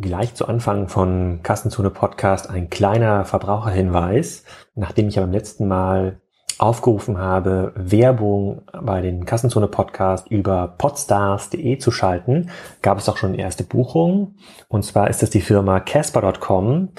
[0.00, 4.44] Gleich zu Anfang von Kassenzone Podcast ein kleiner Verbraucherhinweis.
[4.74, 6.20] Nachdem ich ja beim letzten Mal
[6.58, 12.50] aufgerufen habe, Werbung bei den Kassenzone Podcast über podstars.de zu schalten,
[12.80, 14.38] gab es auch schon erste Buchungen.
[14.68, 16.90] Und zwar ist es die Firma Casper.com,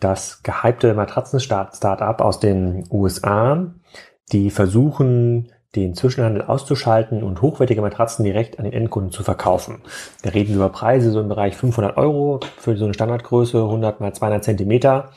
[0.00, 3.72] das gehypte Matratzen-Startup aus den USA,
[4.32, 9.82] die versuchen, den Zwischenhandel auszuschalten und hochwertige Matratzen direkt an den Endkunden zu verkaufen.
[10.22, 14.14] Wir reden über Preise so im Bereich 500 Euro für so eine Standardgröße, 100 mal
[14.14, 15.10] 200 Zentimeter.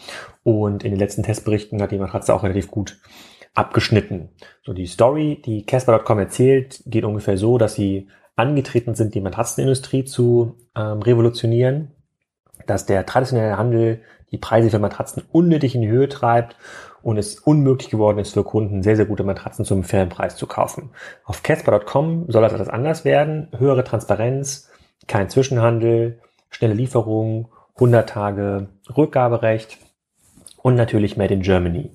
[0.44, 3.00] Und in den letzten Testberichten hat die Matratze auch relativ gut
[3.54, 4.30] abgeschnitten.
[4.64, 10.04] So die Story, die Casper.com erzählt, geht ungefähr so, dass sie angetreten sind, die Matratzenindustrie
[10.04, 11.92] zu ähm, revolutionieren,
[12.66, 16.56] dass der traditionelle Handel die Preise für Matratzen unnötig in die Höhe treibt
[17.04, 20.48] und es unmöglich geworden ist für Kunden, sehr, sehr gute Matratzen zum fairen Preis zu
[20.48, 20.92] kaufen.
[21.24, 23.48] Auf Casper.com soll das alles anders werden.
[23.58, 24.70] Höhere Transparenz,
[25.08, 26.20] kein Zwischenhandel,
[26.50, 29.78] schnelle Lieferung, 100 Tage Rückgaberecht
[30.58, 31.92] und natürlich Made in Germany.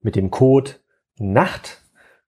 [0.00, 0.72] Mit dem Code
[1.18, 1.82] NACHT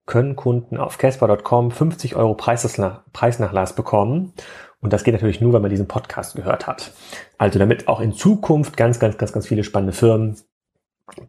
[0.05, 4.33] können Kunden auf Casper.com 50 Euro Preisnachlass bekommen.
[4.81, 6.93] Und das geht natürlich nur, wenn man diesen Podcast gehört hat.
[7.37, 10.37] Also damit auch in Zukunft ganz, ganz, ganz, ganz viele spannende Firmen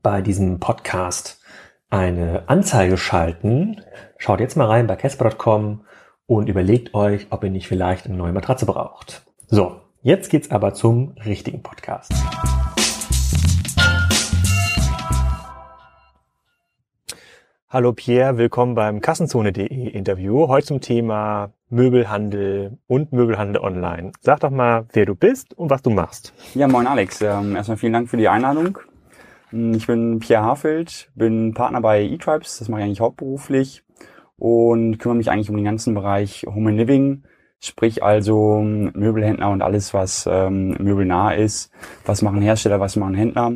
[0.01, 1.41] bei diesem Podcast
[1.89, 3.81] eine Anzeige schalten,
[4.17, 5.85] schaut jetzt mal rein bei Casper.com
[6.27, 9.23] und überlegt euch, ob ihr nicht vielleicht eine neue Matratze braucht.
[9.47, 12.13] So, jetzt geht's aber zum richtigen Podcast.
[17.71, 20.47] Hallo Pierre, willkommen beim Kassenzone.de Interview.
[20.47, 24.11] Heute zum Thema Möbelhandel und Möbelhandel online.
[24.21, 26.33] Sag doch mal, wer du bist und was du machst.
[26.55, 27.21] Ja, moin Alex.
[27.21, 28.79] Ähm, erstmal vielen Dank für die Einladung.
[29.49, 33.83] Hm, ich bin Pierre Hafeld, bin Partner bei eTribes, das mache ich eigentlich hauptberuflich
[34.37, 37.23] und kümmere mich eigentlich um den ganzen Bereich Home and Living,
[37.59, 41.71] sprich also hm, Möbelhändler und alles, was ähm, möbelnah ist.
[42.05, 43.53] Was machen Hersteller, was machen Händler.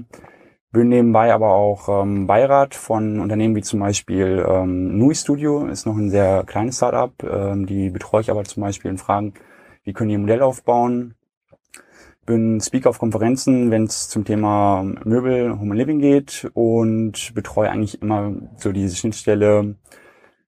[0.72, 5.86] Bin nebenbei aber auch ähm, Beirat von Unternehmen wie zum Beispiel ähm, Nui Studio, ist
[5.86, 7.12] noch ein sehr kleines Startup.
[7.24, 9.34] Ähm, die betreue ich aber zum Beispiel in Fragen,
[9.84, 11.14] wie können die ein Modell aufbauen,
[12.26, 18.02] bin Speaker auf Konferenzen, wenn es zum Thema Möbel, Home Living geht und betreue eigentlich
[18.02, 19.76] immer so diese Schnittstelle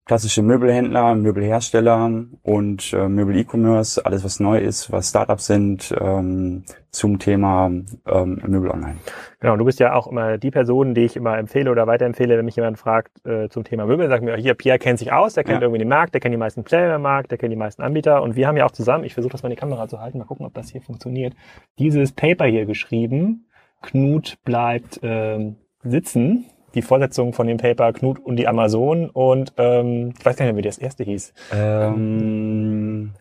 [0.05, 7.17] klassische Möbelhändler, Möbelhersteller und äh, Möbel-E-Commerce, alles was neu ist, was Startups sind, ähm, zum
[7.17, 8.97] Thema ähm, Möbel online.
[9.39, 12.45] Genau, du bist ja auch immer die Person, die ich immer empfehle oder weiterempfehle, wenn
[12.45, 15.43] mich jemand fragt äh, zum Thema Möbel, sagt mir, hier, Pierre kennt sich aus, der
[15.43, 15.63] kennt ja.
[15.63, 18.21] irgendwie den Markt, der kennt die meisten Player im Markt, der kennt die meisten Anbieter
[18.21, 20.19] und wir haben ja auch zusammen, ich versuche das mal in die Kamera zu halten,
[20.19, 21.33] mal gucken, ob das hier funktioniert,
[21.79, 23.47] dieses Paper hier geschrieben,
[23.81, 26.45] Knut bleibt ähm, sitzen
[26.75, 30.53] die Vorsetzung von dem Paper Knut und die Amazon und ähm, ich weiß gar nicht
[30.53, 31.33] mehr, wie das erste hieß.
[31.53, 33.11] Ähm,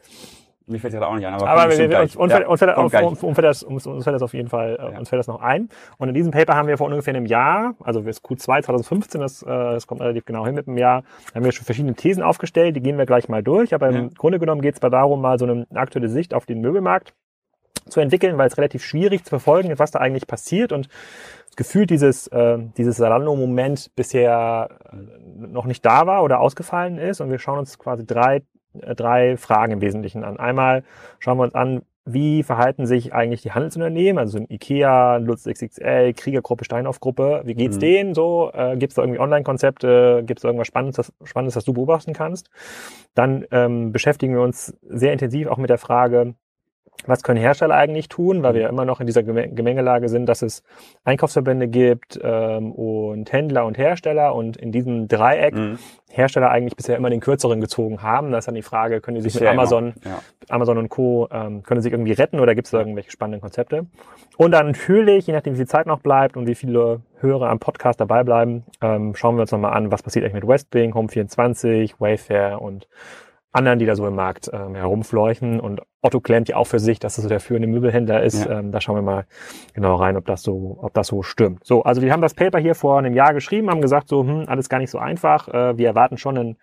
[0.66, 3.22] mir fällt das auch nicht ein, aber, aber wir, uns, uns, ja, uns, fällt, auf,
[3.22, 4.98] uns, fällt das, uns, uns fällt das auf jeden Fall, äh, ja.
[4.98, 5.68] uns fällt das noch ein.
[5.98, 9.40] Und in diesem Paper haben wir vor ungefähr einem Jahr, also das Q2 2015, das,
[9.40, 11.04] das kommt relativ genau hin mit einem Jahr,
[11.34, 13.74] haben wir schon verschiedene Thesen aufgestellt, die gehen wir gleich mal durch.
[13.74, 14.08] Aber im ja.
[14.16, 17.12] Grunde genommen geht es darum, mal so eine aktuelle Sicht auf den Möbelmarkt
[17.88, 20.88] zu entwickeln, weil es relativ schwierig zu verfolgen ist, was da eigentlich passiert und
[21.56, 24.68] gefühlt dieses, äh, dieses Salando-Moment bisher
[25.36, 27.20] noch nicht da war oder ausgefallen ist.
[27.20, 28.42] Und wir schauen uns quasi drei,
[28.80, 30.38] äh, drei Fragen im Wesentlichen an.
[30.38, 30.84] Einmal
[31.18, 36.12] schauen wir uns an, wie verhalten sich eigentlich die Handelsunternehmen, also ein IKEA, Lutz XXL,
[36.12, 37.80] Kriegergruppe, Steinhoff-Gruppe, wie geht's mhm.
[37.80, 38.50] denen so?
[38.52, 40.22] Äh, Gibt es da irgendwie Online-Konzepte?
[40.26, 42.50] Gibt es da irgendwas Spannendes das, Spannendes, das du beobachten kannst?
[43.14, 46.34] Dann ähm, beschäftigen wir uns sehr intensiv auch mit der Frage,
[47.06, 50.42] was können Hersteller eigentlich tun, weil wir ja immer noch in dieser Gemengelage sind, dass
[50.42, 50.62] es
[51.04, 55.78] Einkaufsverbände gibt ähm, und Händler und Hersteller und in diesem Dreieck mhm.
[56.10, 58.30] Hersteller eigentlich bisher immer den kürzeren gezogen haben.
[58.30, 60.20] Da ist dann die Frage, können die sich bisher mit Amazon, ja.
[60.48, 61.28] Amazon und Co.
[61.30, 63.86] Ähm, können sie sich irgendwie retten oder gibt es da irgendwelche spannenden Konzepte?
[64.36, 67.58] Und dann natürlich, je nachdem wie viel Zeit noch bleibt und wie viele Hörer am
[67.58, 71.94] Podcast dabei bleiben, ähm, schauen wir uns nochmal an, was passiert eigentlich mit Westwing, Home24,
[71.98, 72.88] Wayfair und
[73.54, 75.60] anderen, die da so im Markt ähm, herumfleuchen.
[75.60, 78.44] Und Otto klemmt ja auch für sich, dass das so der führende Möbelhändler ist.
[78.44, 78.58] Ja.
[78.58, 79.26] Ähm, da schauen wir mal
[79.72, 81.64] genau rein, ob das so, ob das so stimmt.
[81.64, 84.44] So, also wir haben das Paper hier vor einem Jahr geschrieben, haben gesagt, so, hm,
[84.48, 85.48] alles gar nicht so einfach.
[85.48, 86.56] Äh, wir erwarten schon in,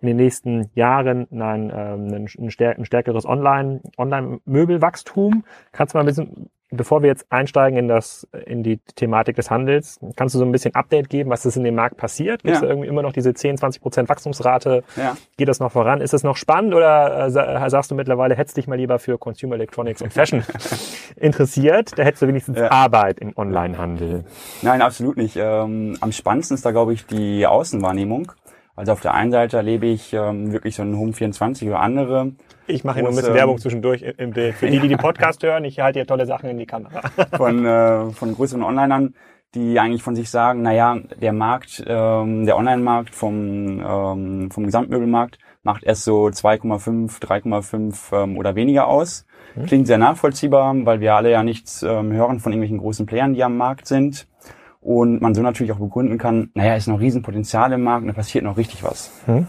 [0.00, 5.44] in den nächsten Jahren ein, ähm, ein, ein, stärkeres Online, Online-Möbelwachstum.
[5.72, 9.50] Kannst du mal ein bisschen bevor wir jetzt einsteigen in das, in die Thematik des
[9.50, 12.42] Handels, kannst du so ein bisschen Update geben, was ist in dem Markt passiert?
[12.42, 12.68] Gibt es ja.
[12.68, 14.84] irgendwie immer noch diese 10, 20 Prozent Wachstumsrate?
[14.96, 15.16] Ja.
[15.36, 16.00] Geht das noch voran?
[16.00, 19.54] Ist das noch spannend oder äh, sagst du mittlerweile, hättest dich mal lieber für Consumer
[19.54, 20.42] Electronics und Fashion
[21.16, 21.92] interessiert?
[21.96, 22.70] Da hättest du wenigstens ja.
[22.70, 24.24] Arbeit im Onlinehandel.
[24.62, 25.36] Nein, absolut nicht.
[25.36, 28.32] Ähm, am spannendsten ist da, glaube ich, die Außenwahrnehmung.
[28.76, 32.32] Also auf der einen Seite erlebe ich ähm, wirklich so einen Home 24 oder andere.
[32.66, 34.56] Ich mache hier nur ein bisschen Werbung zwischendurch im Bild.
[34.56, 37.02] Für die, die die Podcast hören, ich halte hier tolle Sachen in die Kamera.
[37.36, 39.14] Von, äh, von größeren Onlinern,
[39.54, 45.38] die eigentlich von sich sagen, naja, der Markt, ähm, der Online-Markt vom, ähm, vom Gesamtmöbelmarkt
[45.62, 49.24] macht erst so 2,5, 3,5 ähm, oder weniger aus.
[49.54, 49.66] Mhm.
[49.66, 53.44] Klingt sehr nachvollziehbar, weil wir alle ja nichts ähm, hören von irgendwelchen großen Playern, die
[53.44, 54.26] am Markt sind.
[54.84, 58.12] Und man so natürlich auch begründen kann, naja, ist noch Riesenpotenzial im Markt und da
[58.12, 59.10] passiert noch richtig was.
[59.24, 59.46] Hm.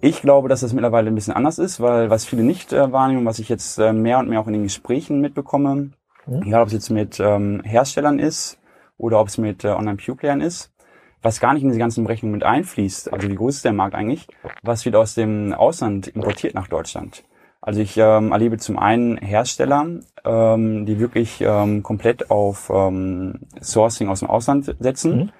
[0.00, 3.26] Ich glaube, dass das mittlerweile ein bisschen anders ist, weil was viele nicht äh, wahrnehmen,
[3.26, 5.90] was ich jetzt äh, mehr und mehr auch in den Gesprächen mitbekomme,
[6.26, 6.42] hm.
[6.42, 8.60] egal ob es jetzt mit ähm, Herstellern ist
[8.98, 10.72] oder ob es mit äh, Online-Pure-Playern ist,
[11.22, 13.96] was gar nicht in diese ganzen Berechnungen mit einfließt, also wie groß ist der Markt
[13.96, 14.28] eigentlich,
[14.62, 17.24] was wird aus dem Ausland importiert nach Deutschland.
[17.66, 19.86] Also ich ähm, erlebe zum einen Hersteller,
[20.24, 25.16] ähm, die wirklich ähm, komplett auf ähm, Sourcing aus dem Ausland setzen.
[25.16, 25.30] Mhm.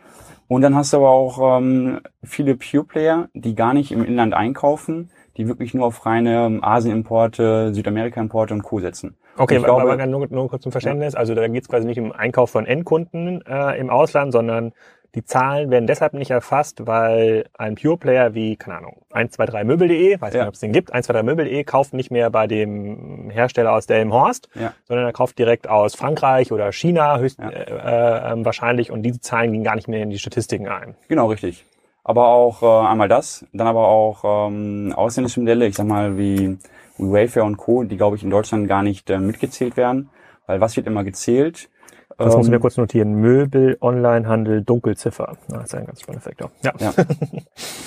[0.48, 5.10] Und dann hast du aber auch ähm, viele Pure-Player, die gar nicht im Inland einkaufen,
[5.36, 8.80] die wirklich nur auf reine ähm, Asien-Importe, Südamerika-Importe und Co.
[8.80, 9.16] setzen.
[9.36, 11.12] Okay, aber, glaube, aber nur, nur kurz zum Verständnis.
[11.12, 11.20] Ja.
[11.20, 14.72] Also da geht es quasi nicht um Einkauf von Endkunden äh, im Ausland, sondern
[15.16, 20.34] die Zahlen werden deshalb nicht erfasst, weil ein Pure Player wie, keine Ahnung, 123möbel.de, weiß
[20.34, 20.40] ja.
[20.40, 24.74] nicht, ob es den gibt, 123möbel.de kauft nicht mehr bei dem Hersteller aus Delmenhorst, ja.
[24.84, 27.48] sondern er kauft direkt aus Frankreich oder China höchst, ja.
[27.48, 30.96] äh, äh, wahrscheinlich und diese Zahlen gehen gar nicht mehr in die Statistiken ein.
[31.08, 31.64] Genau, richtig.
[32.04, 36.58] Aber auch äh, einmal das, dann aber auch ähm, ausländische Modelle, ich sag mal wie,
[36.98, 40.10] wie Wayfair und Co., die glaube ich in Deutschland gar nicht äh, mitgezählt werden,
[40.46, 41.70] weil was wird immer gezählt?
[42.18, 43.14] Das ähm, muss ich mir kurz notieren.
[43.14, 45.36] Möbel, Onlinehandel, Dunkelziffer.
[45.48, 46.50] Das ist ein ganz spannender Faktor.
[46.62, 46.72] Ja.
[46.78, 46.92] ja.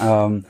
[0.25, 0.45] ähm,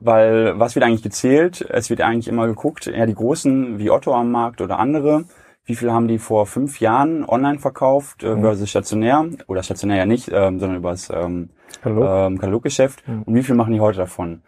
[0.00, 1.66] weil was wird eigentlich gezählt?
[1.68, 5.24] Es wird eigentlich immer geguckt, ja die Großen wie Otto am Markt oder andere,
[5.64, 8.40] wie viel haben die vor fünf Jahren online verkauft äh, mhm.
[8.42, 11.50] versus stationär oder stationär ja nicht, ähm, sondern übers ähm,
[11.84, 13.22] ähm, Kataloggeschäft mhm.
[13.22, 14.42] und wie viel machen die heute davon?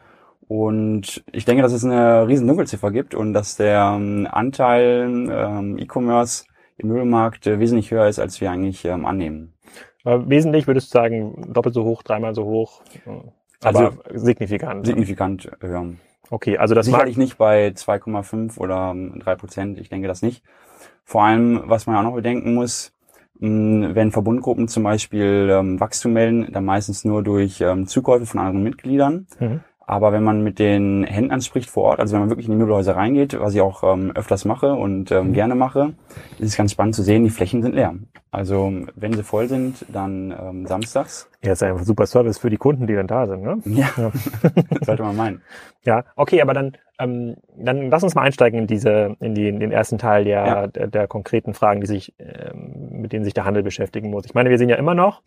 [0.48, 5.78] Und ich denke, dass es eine riesen Dunkelziffer gibt und dass der ähm, Anteil ähm,
[5.78, 6.44] E-Commerce
[6.80, 9.54] im Möbelmarkt äh, wesentlich höher ist, als wir eigentlich ähm, annehmen.
[10.04, 13.10] Aber wesentlich würdest du sagen, doppelt so hoch, dreimal so hoch, äh,
[13.62, 14.86] aber also, signifikant.
[14.86, 15.92] Signifikant höher.
[16.30, 20.44] Okay, also das Sicherlich nicht bei 2,5 oder 3 Prozent, ich denke das nicht.
[21.04, 22.92] Vor allem, was man auch noch bedenken muss,
[23.40, 28.62] wenn Verbundgruppen zum Beispiel ähm, Wachstum melden, dann meistens nur durch ähm, Zukäufe von anderen
[28.62, 29.26] Mitgliedern.
[29.38, 29.60] Mhm.
[29.90, 32.58] Aber wenn man mit den Händlern spricht vor Ort, also wenn man wirklich in die
[32.58, 35.32] Möbelhäuser reingeht, was ich auch ähm, öfters mache und ähm, mhm.
[35.32, 35.94] gerne mache,
[36.38, 37.96] ist es ganz spannend zu sehen, die Flächen sind leer.
[38.30, 41.28] Also wenn sie voll sind, dann ähm, samstags.
[41.42, 43.58] Ja, ist einfach super Service für die Kunden, die dann da sind, ne?
[43.64, 44.12] Ja, ja.
[44.82, 45.42] sollte man meinen.
[45.84, 49.58] Ja, okay, aber dann, ähm, dann lass uns mal einsteigen in diese, in, die, in
[49.58, 50.66] den ersten Teil der, ja.
[50.68, 54.24] der, der konkreten Fragen, die sich, ähm, mit denen sich der Handel beschäftigen muss.
[54.24, 55.22] Ich meine, wir sehen ja immer noch,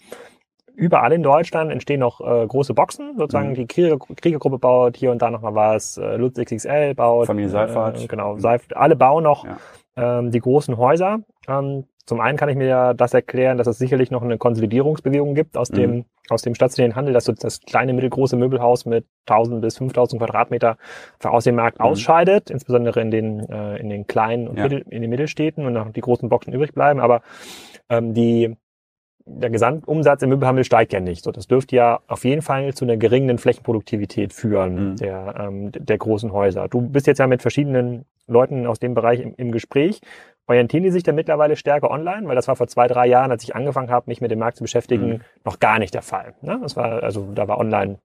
[0.76, 3.56] überall in Deutschland entstehen noch äh, große Boxen, sozusagen mhm.
[3.56, 7.28] die Krieger, Kriegergruppe baut hier und da nochmal was, äh, Lutz XXL baut.
[7.28, 8.04] Familie Seifert.
[8.04, 10.20] Äh, genau, Seif alle bauen noch ja.
[10.20, 11.20] ähm, die großen Häuser.
[11.48, 15.36] Ähm, zum einen kann ich mir ja das erklären, dass es sicherlich noch eine Konsolidierungsbewegung
[15.36, 15.76] gibt aus mhm.
[15.76, 20.22] dem aus dem stationären Handel, dass so das kleine mittelgroße Möbelhaus mit 1000 bis 5000
[20.22, 20.78] Quadratmeter
[21.22, 21.86] aus dem Markt mhm.
[21.86, 24.64] ausscheidet, insbesondere in den äh, in den kleinen und ja.
[24.64, 27.00] Mittel, in den Mittelstädten und noch die großen Boxen übrig bleiben.
[27.00, 27.22] Aber
[27.90, 28.56] ähm, die
[29.26, 31.24] der Gesamtumsatz im Möbelhandel steigt ja nicht.
[31.24, 34.96] So, das dürfte ja auf jeden Fall zu einer geringen Flächenproduktivität führen mhm.
[34.98, 36.68] der, ähm, der großen Häuser.
[36.68, 40.02] Du bist jetzt ja mit verschiedenen Leuten aus dem Bereich im, im Gespräch.
[40.46, 42.28] Orientieren die sich da mittlerweile stärker online?
[42.28, 44.58] Weil das war vor zwei, drei Jahren, als ich angefangen habe, mich mit dem Markt
[44.58, 45.22] zu beschäftigen, mhm.
[45.46, 46.34] noch gar nicht der Fall.
[46.42, 46.60] Ne?
[46.62, 48.00] Das war, also da war online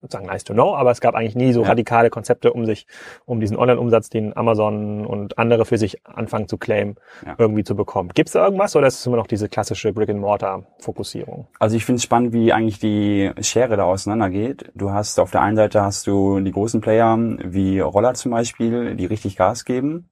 [0.00, 1.68] sozusagen nice to know, aber es gab eigentlich nie so ja.
[1.68, 2.86] radikale Konzepte, um sich,
[3.26, 7.34] um diesen Online-Umsatz, den Amazon und andere für sich anfangen zu claimen, ja.
[7.38, 8.10] irgendwie zu bekommen.
[8.14, 11.48] Gibt es da irgendwas oder ist es immer noch diese klassische Brick-and-Mortar-Fokussierung?
[11.58, 14.72] Also ich finde es spannend, wie eigentlich die Schere da auseinandergeht.
[14.74, 18.96] Du hast auf der einen Seite hast du die großen Player wie Roller zum Beispiel,
[18.96, 20.10] die richtig Gas geben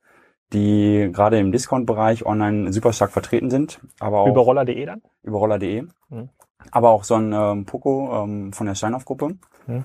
[0.54, 3.80] die gerade im Discount-Bereich online super stark vertreten sind.
[4.00, 5.02] Aber auch über roller.de dann?
[5.22, 5.82] Über roller.de.
[6.08, 6.30] Mhm
[6.70, 9.36] aber auch so ein ähm, Poco ähm, von der Steinhoff-Gruppe.
[9.66, 9.84] Mhm.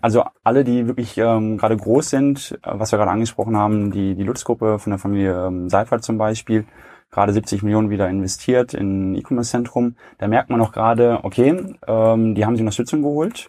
[0.00, 4.14] Also alle, die wirklich ähm, gerade groß sind, äh, was wir gerade angesprochen haben, die,
[4.14, 6.64] die Lutz-Gruppe von der Familie ähm, Seifert zum Beispiel,
[7.10, 9.96] gerade 70 Millionen wieder investiert in E-Commerce-Zentrum.
[10.18, 13.48] Da merkt man auch gerade, okay, ähm, die haben sich Unterstützung geholt.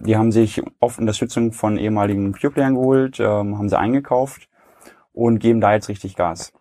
[0.00, 4.48] Die haben sich oft Unterstützung von ehemaligen Pure-Playern geholt, ähm, haben sie eingekauft
[5.12, 6.52] und geben da jetzt richtig Gas.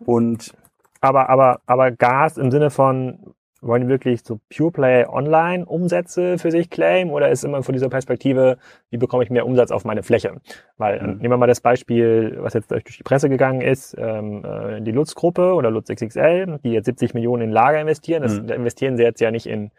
[0.00, 0.54] Und
[1.00, 3.29] aber, aber, aber Gas im Sinne von,
[3.62, 7.72] wollen die wirklich so Pure Play Online Umsätze für sich claimen oder ist immer von
[7.74, 8.56] dieser Perspektive,
[8.90, 10.36] wie bekomme ich mehr Umsatz auf meine Fläche?
[10.78, 11.18] Weil äh, mhm.
[11.18, 14.92] nehmen wir mal das Beispiel, was jetzt durch die Presse gegangen ist, ähm, äh, die
[14.92, 18.22] Lutz-Gruppe oder Lutz XXL, die jetzt 70 Millionen in Lager investieren.
[18.22, 18.46] Das mhm.
[18.46, 19.70] da investieren sie jetzt ja nicht in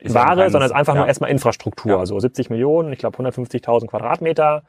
[0.00, 1.00] ist Ware, sondern es ist einfach ja.
[1.00, 1.98] nur erstmal Infrastruktur.
[1.98, 2.06] Ja.
[2.06, 4.62] So 70 Millionen, ich glaube 150.000 Quadratmeter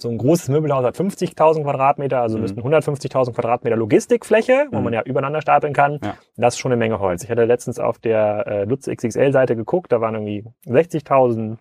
[0.00, 2.42] so ein großes Möbelhaus hat 50.000 Quadratmeter, also mhm.
[2.42, 4.84] müssten 150.000 Quadratmeter Logistikfläche, wo mhm.
[4.84, 5.98] man ja übereinander stapeln kann.
[6.02, 6.14] Ja.
[6.36, 7.24] Das ist schon eine Menge Holz.
[7.24, 11.58] Ich hatte letztens auf der äh, Lutz XXL-Seite geguckt, da waren irgendwie 60.000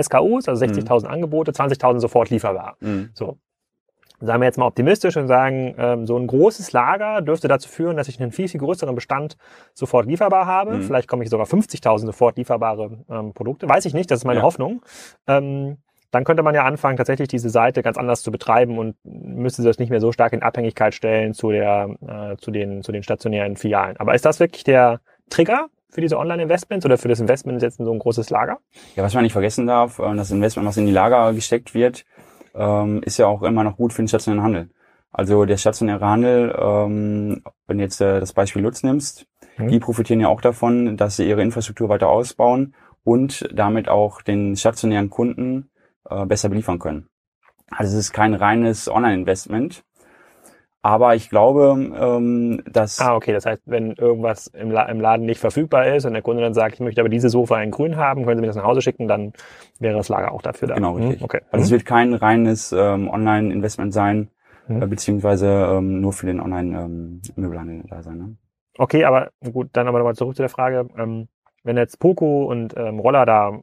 [0.00, 1.06] SKUs, also 60.000 mhm.
[1.08, 2.76] Angebote, 20.000 sofort lieferbar.
[2.80, 3.10] Mhm.
[3.12, 3.38] So.
[4.20, 7.96] Sagen wir jetzt mal optimistisch und sagen, ähm, so ein großes Lager dürfte dazu führen,
[7.96, 9.36] dass ich einen viel, viel größeren Bestand
[9.74, 10.76] sofort lieferbar habe.
[10.76, 10.82] Mhm.
[10.82, 13.68] Vielleicht komme ich sogar 50.000 sofort lieferbare ähm, Produkte.
[13.68, 14.44] Weiß ich nicht, das ist meine ja.
[14.44, 14.82] Hoffnung.
[15.26, 15.78] Ähm,
[16.12, 19.78] dann könnte man ja anfangen, tatsächlich diese Seite ganz anders zu betreiben und müsste das
[19.78, 23.56] nicht mehr so stark in Abhängigkeit stellen zu, der, äh, zu, den, zu den stationären
[23.56, 23.96] Filialen.
[23.96, 25.00] Aber ist das wirklich der
[25.30, 28.58] Trigger für diese Online-Investments oder für das Investment jetzt in so ein großes Lager?
[28.94, 32.04] Ja, was man nicht vergessen darf, äh, das Investment, was in die Lager gesteckt wird,
[32.54, 34.70] ähm, ist ja auch immer noch gut für den stationären Handel.
[35.12, 39.26] Also der stationäre Handel, ähm, wenn du jetzt äh, das Beispiel Lutz nimmst,
[39.56, 39.68] mhm.
[39.68, 44.56] die profitieren ja auch davon, dass sie ihre Infrastruktur weiter ausbauen und damit auch den
[44.56, 45.70] stationären Kunden
[46.08, 47.08] äh, besser beliefern können.
[47.70, 49.84] Also es ist kein reines Online-Investment.
[50.84, 52.98] Aber ich glaube, ähm, dass...
[52.98, 53.32] Ah, okay.
[53.32, 56.54] Das heißt, wenn irgendwas im, La im Laden nicht verfügbar ist und der Kunde dann
[56.54, 58.82] sagt, ich möchte aber diese Sofa in grün haben, können Sie mir das nach Hause
[58.82, 59.32] schicken, dann
[59.78, 60.74] wäre das Lager auch dafür da.
[60.74, 61.20] Genau, richtig.
[61.20, 61.40] Hm, okay.
[61.52, 64.30] Also es wird kein reines ähm, Online-Investment sein,
[64.66, 64.82] mhm.
[64.82, 68.18] äh, beziehungsweise ähm, nur für den Online-Möbelhandel ähm, da sein.
[68.18, 68.36] Ne?
[68.76, 70.88] Okay, aber gut, dann aber nochmal zurück zu der Frage.
[70.98, 71.28] Ähm,
[71.62, 73.60] wenn jetzt Poco und ähm, Roller da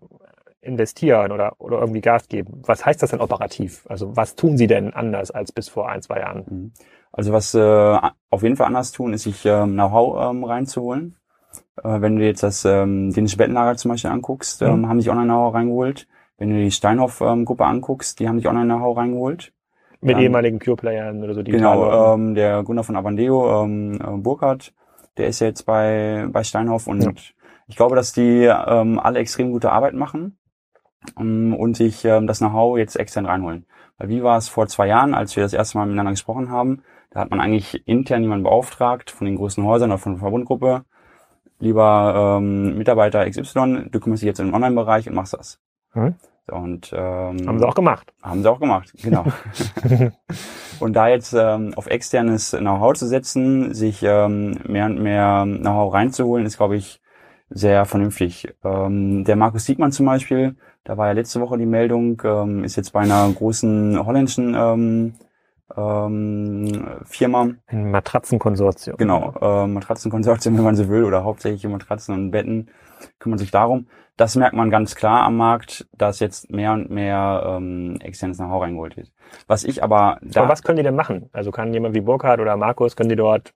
[0.61, 2.61] investieren oder, oder irgendwie Gas geben.
[2.65, 3.85] Was heißt das denn operativ?
[3.87, 6.45] Also was tun Sie denn anders als bis vor ein, zwei Jahren?
[6.49, 6.71] Mhm.
[7.11, 7.97] Also was äh,
[8.29, 11.15] auf jeden Fall anders tun, ist sich ähm, Know-how ähm, reinzuholen.
[11.83, 14.89] Äh, wenn du jetzt das ähm, dänische Bettenlager zum Beispiel anguckst, ähm, mhm.
[14.89, 16.07] haben sich Online-Know-how reingeholt.
[16.37, 19.53] Wenn du die Steinhoff-Gruppe ähm, anguckst, die haben sich Online-Know-how reingeholt.
[20.01, 21.41] Mit ähm, ehemaligen Pure-Playern oder so?
[21.41, 24.73] Die genau, ähm, der Gunnar von Avandeo, ähm, äh, Burkhardt,
[25.17, 27.11] der ist ja jetzt bei, bei Steinhoff und ja.
[27.67, 30.38] ich glaube, dass die ähm, alle extrem gute Arbeit machen
[31.15, 33.65] und sich ähm, das Know-how jetzt extern reinholen.
[33.97, 36.83] Weil wie war es vor zwei Jahren, als wir das erste Mal miteinander gesprochen haben?
[37.11, 40.83] Da hat man eigentlich intern jemanden beauftragt von den größten Häusern oder von der Verbundgruppe.
[41.59, 45.59] Lieber ähm, Mitarbeiter XY, du kümmerst dich jetzt im Online-Bereich und machst das.
[45.91, 46.15] Hm.
[46.47, 48.13] So, und, ähm, haben sie auch gemacht.
[48.21, 49.25] Haben sie auch gemacht, genau.
[50.79, 55.93] und da jetzt ähm, auf externes Know-how zu setzen, sich ähm, mehr und mehr Know-how
[55.93, 57.01] reinzuholen, ist, glaube ich,
[57.49, 58.53] sehr vernünftig.
[58.63, 62.75] Ähm, der Markus Siegmann zum Beispiel, da war ja letzte Woche die Meldung, ähm, ist
[62.75, 65.13] jetzt bei einer großen holländischen ähm,
[65.75, 67.49] ähm, Firma.
[67.67, 68.97] Ein Matratzenkonsortium.
[68.97, 72.69] Genau, äh, Matratzenkonsortium, wenn man so will, oder hauptsächlich Matratzen und Betten
[73.19, 73.87] kümmern sich darum.
[74.17, 78.61] Das merkt man ganz klar am Markt, dass jetzt mehr und mehr ähm, externes Know-how
[78.63, 79.13] reingeholt wird.
[79.47, 80.41] Was ich aber da...
[80.41, 81.29] Aber was können die denn machen?
[81.31, 83.53] Also kann jemand wie Burkhard oder Markus, können die dort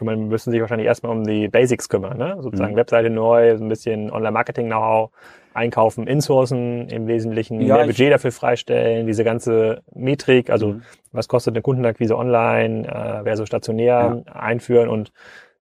[0.00, 2.38] kümmern, müssen sich wahrscheinlich erstmal um die Basics kümmern, ne?
[2.40, 2.76] Sozusagen mhm.
[2.76, 5.10] Webseite neu, so ein bisschen Online-Marketing-Know-how,
[5.54, 10.82] einkaufen, insourcen im Wesentlichen, ja, mehr Budget dafür freistellen, diese ganze Metrik, also mhm.
[11.12, 14.32] was kostet eine Kundenakquise online äh, versus stationär ja.
[14.32, 15.12] einführen und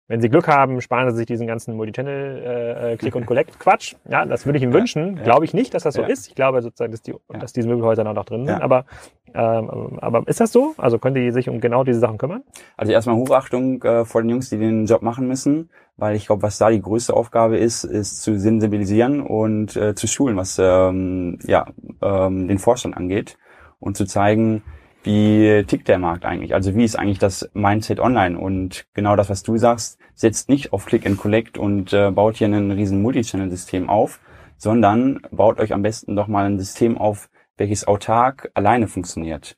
[0.10, 3.60] wenn Sie Glück haben, sparen Sie sich diesen ganzen Multichannel äh, äh Click und Collect
[3.60, 3.94] Quatsch.
[4.10, 5.18] Ja, das würde ich Ihnen wünschen.
[5.18, 6.08] Ja, Glaube ich nicht, dass das so ja.
[6.08, 6.28] ist.
[6.28, 8.60] Ich glaube sozusagen, dass die, dass diese Möbelhäuser noch drin sind.
[8.60, 8.86] Aber
[9.34, 10.74] ähm, aber ist das so?
[10.78, 12.44] Also können die sich um genau diese Sachen kümmern?
[12.78, 16.44] Also erstmal Hochachtung äh, vor den Jungs, die den Job machen müssen, weil ich glaube,
[16.44, 21.40] was da die größte Aufgabe ist, ist zu sensibilisieren und äh, zu schulen, was ähm,
[21.44, 21.68] ja
[22.02, 23.38] ähm, den Vorstand angeht
[23.80, 24.64] und zu zeigen,
[25.04, 26.54] wie tickt der Markt eigentlich?
[26.54, 28.38] Also wie ist eigentlich das Mindset online?
[28.38, 32.36] Und genau das, was du sagst, setzt nicht auf Click and Collect und äh, baut
[32.36, 34.20] hier ein riesen Multichannel-System auf,
[34.58, 37.30] sondern baut euch am besten doch mal ein System auf,
[37.60, 39.58] welches autark alleine funktioniert.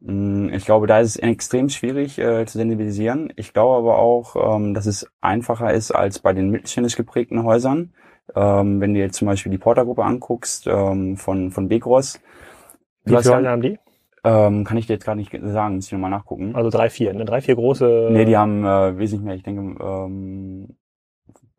[0.00, 3.32] Mm, ich glaube, da ist es extrem schwierig äh, zu sensibilisieren.
[3.36, 7.92] Ich glaube aber auch, ähm, dass es einfacher ist als bei den mittelständisch geprägten Häusern.
[8.34, 12.20] Ähm, wenn du jetzt zum Beispiel die Portergruppe anguckst ähm, von, von Begros.
[13.04, 13.78] Wie viele Häuser haben die?
[14.24, 16.54] Ähm, kann ich dir jetzt gerade nicht sagen, muss ich nochmal nachgucken.
[16.54, 17.24] Also drei, vier, ne?
[17.24, 18.08] Drei, vier große.
[18.12, 20.76] Nee, die haben äh, wesentlich mehr, ich denke, ähm,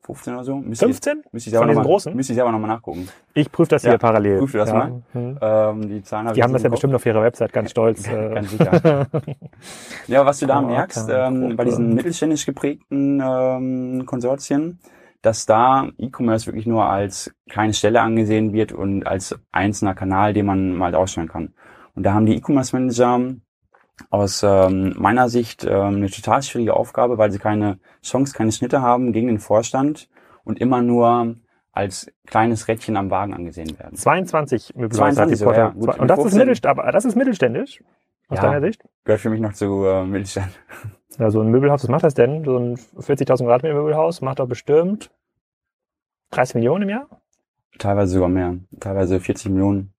[0.06, 0.58] 15 oder so.
[0.58, 1.24] Müsste 15?
[1.26, 2.16] Ich, müsste ich selber Von noch mal, großen?
[2.16, 3.08] Müsste ich selber nochmal nachgucken.
[3.34, 4.40] Ich prüfe das ja, hier parallel.
[4.40, 4.76] Prüfe das ja.
[4.76, 5.04] mal.
[5.14, 5.38] Mhm.
[5.42, 8.08] Ähm, die Zahlen hab die haben das ja bestimmt auf ihrer Website ganz stolz.
[8.08, 8.34] Äh.
[8.34, 9.08] ganz sicher.
[10.08, 14.80] ja, was du da merkst, ähm, bei diesen mittelständisch geprägten ähm, Konsortien,
[15.22, 20.46] dass da E-Commerce wirklich nur als kleine Stelle angesehen wird und als einzelner Kanal, den
[20.46, 21.54] man mal ausstellen kann.
[21.96, 23.36] Und da haben die E-Commerce Manager
[24.10, 28.82] aus ähm, meiner Sicht ähm, eine total schwierige Aufgabe, weil sie keine Chance, keine Schnitte
[28.82, 30.10] haben gegen den Vorstand
[30.44, 31.36] und immer nur
[31.72, 33.96] als kleines Rädchen am Wagen angesehen werden.
[33.96, 37.84] 22 Möbelhäuser 22 so, ja, gut, Und das ist, mittelständisch, aber das ist mittelständisch,
[38.28, 38.84] aus ja, deiner Sicht?
[39.04, 40.52] Gehört für mich noch zu äh, Mittelstand.
[41.20, 42.44] Ja, so ein Möbelhaus, was macht das denn?
[42.44, 45.12] So ein 40.000 Quadratmeter Möbelhaus macht doch bestimmt
[46.32, 47.08] 30 Millionen im Jahr?
[47.78, 48.58] Teilweise sogar mehr.
[48.80, 49.94] Teilweise 40 Millionen.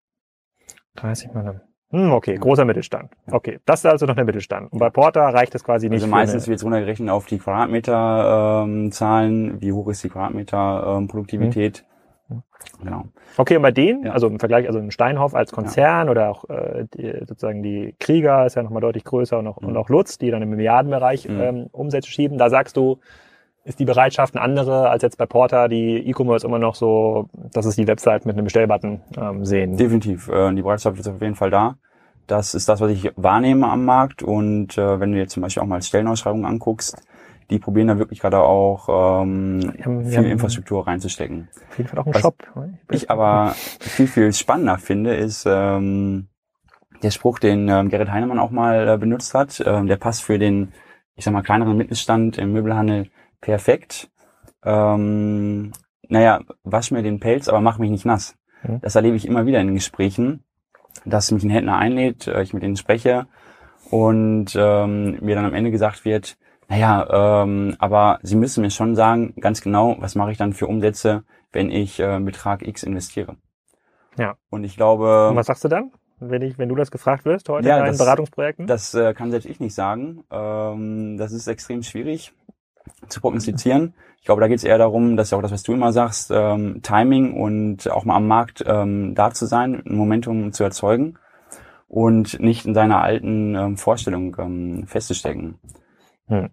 [0.96, 1.60] 30 Millionen.
[1.94, 3.10] Hm, okay, großer Mittelstand.
[3.30, 4.72] Okay, das ist also noch der Mittelstand.
[4.72, 6.02] Und bei Porter reicht das quasi nicht.
[6.02, 9.50] Also meistens wird es runtergerechnet auf die Quadratmeter-Zahlen.
[9.50, 11.78] Ähm, wie hoch ist die Quadratmeter-Produktivität?
[11.78, 11.84] Ähm,
[12.82, 13.04] Genau.
[13.36, 14.12] Okay, und bei denen, ja.
[14.12, 16.10] also im Vergleich, also ein Steinhoff als Konzern ja.
[16.10, 19.68] oder auch äh, die, sozusagen die Krieger ist ja nochmal deutlich größer und auch, mhm.
[19.68, 21.40] und auch Lutz, die dann im Milliardenbereich mhm.
[21.40, 22.98] ähm, Umsätze schieben, da sagst du,
[23.64, 27.64] ist die Bereitschaft eine andere als jetzt bei Porter, die E-Commerce immer noch so, dass
[27.64, 29.76] es die Website mit einem Bestellbutton ähm, sehen?
[29.76, 30.28] Definitiv.
[30.28, 31.76] Äh, die Bereitschaft ist auf jeden Fall da.
[32.26, 34.23] Das ist das, was ich wahrnehme am Markt.
[34.23, 36.97] Und äh, wenn du jetzt zum Beispiel auch mal Stellenausschreibungen anguckst,
[37.50, 41.49] die probieren da wirklich gerade auch ähm, haben, viel Infrastruktur reinzustecken.
[41.71, 42.43] Auf jeden Fall auch ein Was Shop.
[42.90, 46.28] Ich aber viel, viel spannender finde, ist ähm,
[47.02, 49.62] der Spruch, den ähm, Gerrit Heinemann auch mal äh, benutzt hat.
[49.64, 50.73] Ähm, der passt für den,
[51.16, 54.11] ich sag mal, kleineren Mittelstand im Möbelhandel perfekt.
[54.64, 55.73] Ähm,
[56.09, 58.37] naja, wasch mir den Pelz, aber mach mich nicht nass.
[58.62, 58.81] Mhm.
[58.81, 60.45] Das erlebe ich immer wieder in Gesprächen,
[61.04, 63.26] dass mich ein Händler einlädt, äh, ich mit denen spreche
[63.90, 66.36] und ähm, mir dann am Ende gesagt wird,
[66.68, 70.66] naja, ähm, aber Sie müssen mir schon sagen, ganz genau, was mache ich dann für
[70.66, 73.36] Umsätze, wenn ich äh, Betrag X investiere.
[74.18, 74.36] Ja.
[74.50, 75.28] Und ich glaube.
[75.28, 77.84] Und was sagst du dann, wenn ich, wenn du das gefragt wirst heute ja, in
[77.84, 78.66] deinen Beratungsprojekten?
[78.66, 80.24] Das äh, kann selbst ich nicht sagen.
[80.30, 82.32] Ähm, das ist extrem schwierig
[83.09, 83.95] zu prognostizieren.
[84.19, 86.31] Ich glaube, da geht es eher darum, dass ja auch das, was du immer sagst,
[86.33, 91.19] ähm, Timing und auch mal am Markt ähm, da zu sein, ein Momentum zu erzeugen
[91.88, 95.59] und nicht in seiner alten ähm, Vorstellung ähm, festzustecken.
[96.29, 96.50] Hm.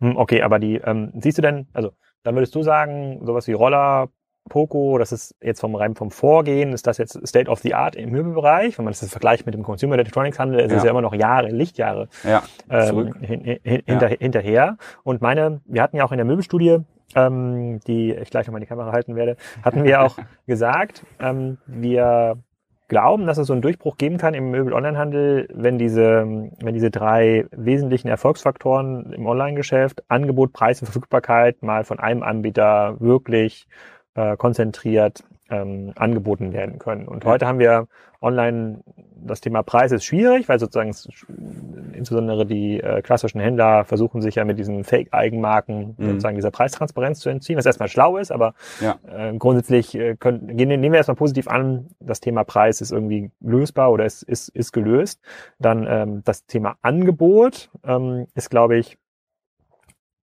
[0.00, 0.16] hm.
[0.16, 4.08] Okay, aber die, ähm, siehst du denn, also dann würdest du sagen, sowas wie Roller,
[4.48, 7.96] Poco, das ist jetzt vom rein vom Vorgehen, ist das jetzt State of the Art
[7.96, 8.76] im Möbelbereich?
[8.76, 10.84] Wenn man das jetzt vergleicht mit dem Consumer Electronics Handel, ist es ja.
[10.84, 14.16] ja immer noch Jahre, Lichtjahre ja, ähm, hin, hin, hinter, ja.
[14.18, 14.76] hinterher.
[15.04, 16.80] Und meine, wir hatten ja auch in der Möbelstudie,
[17.14, 21.58] ähm, die ich gleich nochmal in die Kamera halten werde, hatten wir auch gesagt, ähm,
[21.66, 22.36] wir
[22.88, 26.26] glauben, dass es so einen Durchbruch geben kann im Möbel-Online-Handel, wenn diese,
[26.60, 33.00] wenn diese drei wesentlichen Erfolgsfaktoren im Online-Geschäft, Angebot, Preis und Verfügbarkeit, mal von einem Anbieter
[33.00, 33.66] wirklich
[34.14, 37.06] äh, konzentriert ähm, angeboten werden können.
[37.06, 37.86] Und heute haben wir
[38.20, 38.82] online
[39.24, 40.94] das Thema Preis ist schwierig, weil sozusagen
[41.92, 46.06] insbesondere die äh, klassischen Händler versuchen sich ja mit diesen Fake-Eigenmarken mhm.
[46.06, 48.98] sozusagen dieser Preistransparenz zu entziehen, was erstmal schlau ist, aber ja.
[49.06, 53.30] äh, grundsätzlich äh, können, gehen, nehmen wir erstmal positiv an, das Thema Preis ist irgendwie
[53.40, 55.20] lösbar oder ist, ist, ist gelöst.
[55.58, 58.98] Dann ähm, das Thema Angebot ähm, ist, glaube ich,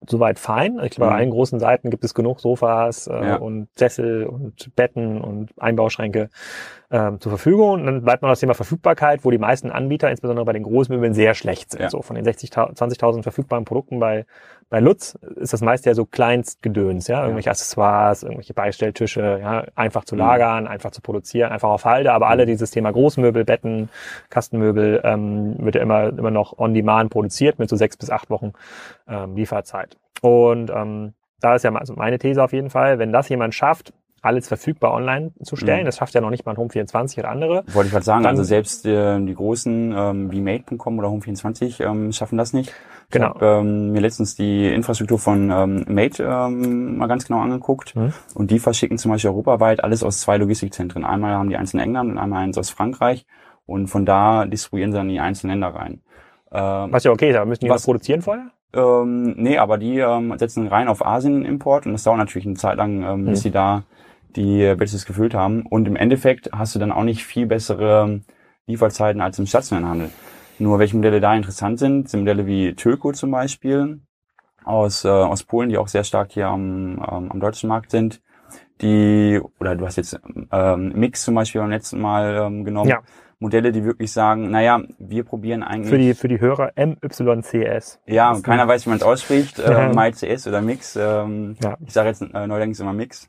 [0.07, 0.79] soweit fein.
[0.85, 1.13] Ich glaube, mhm.
[1.13, 3.37] auf allen großen Seiten gibt es genug Sofas äh, ja.
[3.37, 6.31] und Sessel und Betten und Einbauschränke
[6.91, 7.73] ähm, zur Verfügung.
[7.73, 11.15] Und dann bleibt noch das Thema Verfügbarkeit, wo die meisten Anbieter, insbesondere bei den Großmöbeln,
[11.15, 11.83] sehr schlecht sind.
[11.83, 11.91] Ja.
[11.91, 14.25] So von den 60 20.000 verfügbaren Produkten bei
[14.71, 20.05] bei Lutz ist das meiste ja so Kleinstgedöns, ja, irgendwelche Accessoires, irgendwelche Beistelltische, ja, einfach
[20.05, 20.21] zu mhm.
[20.21, 20.71] lagern, mhm.
[20.71, 22.49] einfach zu produzieren, einfach auf Halde, aber alle mhm.
[22.49, 23.89] dieses Thema Großmöbel, Betten,
[24.31, 28.31] Kastenmöbel ähm, wird ja immer immer noch on demand produziert mit so sechs bis acht
[28.31, 28.53] Wochen
[29.09, 29.97] ähm, Lieferzeit.
[30.21, 34.49] Und ähm, da ist ja meine These auf jeden Fall, wenn das jemand schafft, alles
[34.49, 35.83] verfügbar online zu stellen.
[35.83, 35.87] Mhm.
[35.87, 37.65] Das schafft ja noch nicht mal ein Home24 oder andere.
[37.73, 41.85] Wollte ich gerade sagen, Dann, also selbst äh, die großen ähm, wie Made.com oder Home24
[41.85, 42.73] ähm, schaffen das nicht.
[43.11, 43.29] Genau.
[43.29, 47.97] Ich habe ähm, mir letztens die Infrastruktur von ähm, Made ähm, mal ganz genau angeguckt
[47.97, 48.13] mhm.
[48.35, 51.05] und die verschicken zum Beispiel europaweit alles aus zwei Logistikzentren.
[51.05, 53.25] Einmal haben die eins in England und einmal eins aus Frankreich
[53.67, 56.03] und von da distribuieren sie dann die einzelnen Länder rein.
[56.53, 58.51] Ähm, was ja okay ist, aber müssen die was, produzieren vorher?
[58.75, 62.77] Ähm, nee, aber die ähm, setzen rein auf Asien-Import und das dauert natürlich eine Zeit
[62.77, 63.43] lang, ähm, bis mhm.
[63.43, 63.83] sie da
[64.37, 65.63] die welches gefüllt haben.
[65.63, 68.21] Und im Endeffekt hast du dann auch nicht viel bessere
[68.67, 70.11] Lieferzeiten als im stationären Handel.
[70.59, 74.01] Nur welche Modelle da interessant sind, sind Modelle wie Töko zum Beispiel
[74.65, 78.21] aus, äh, aus Polen, die auch sehr stark hier am, ähm, am deutschen Markt sind.
[78.81, 80.21] Die, oder du hast jetzt
[80.53, 82.91] ähm, Mix zum Beispiel beim letzten Mal ähm, genommen.
[82.91, 83.03] Ja.
[83.41, 85.91] Modelle, die wirklich sagen, naja, wir probieren eigentlich.
[85.91, 88.01] Für die, für die Hörer MYCS.
[88.07, 89.59] Ja, keiner weiß, wie man es ausspricht.
[89.69, 90.97] Äh, MyCS oder Mix.
[90.97, 91.77] Ähm, ja.
[91.85, 93.29] Ich sage jetzt äh, neuerdings immer Mix.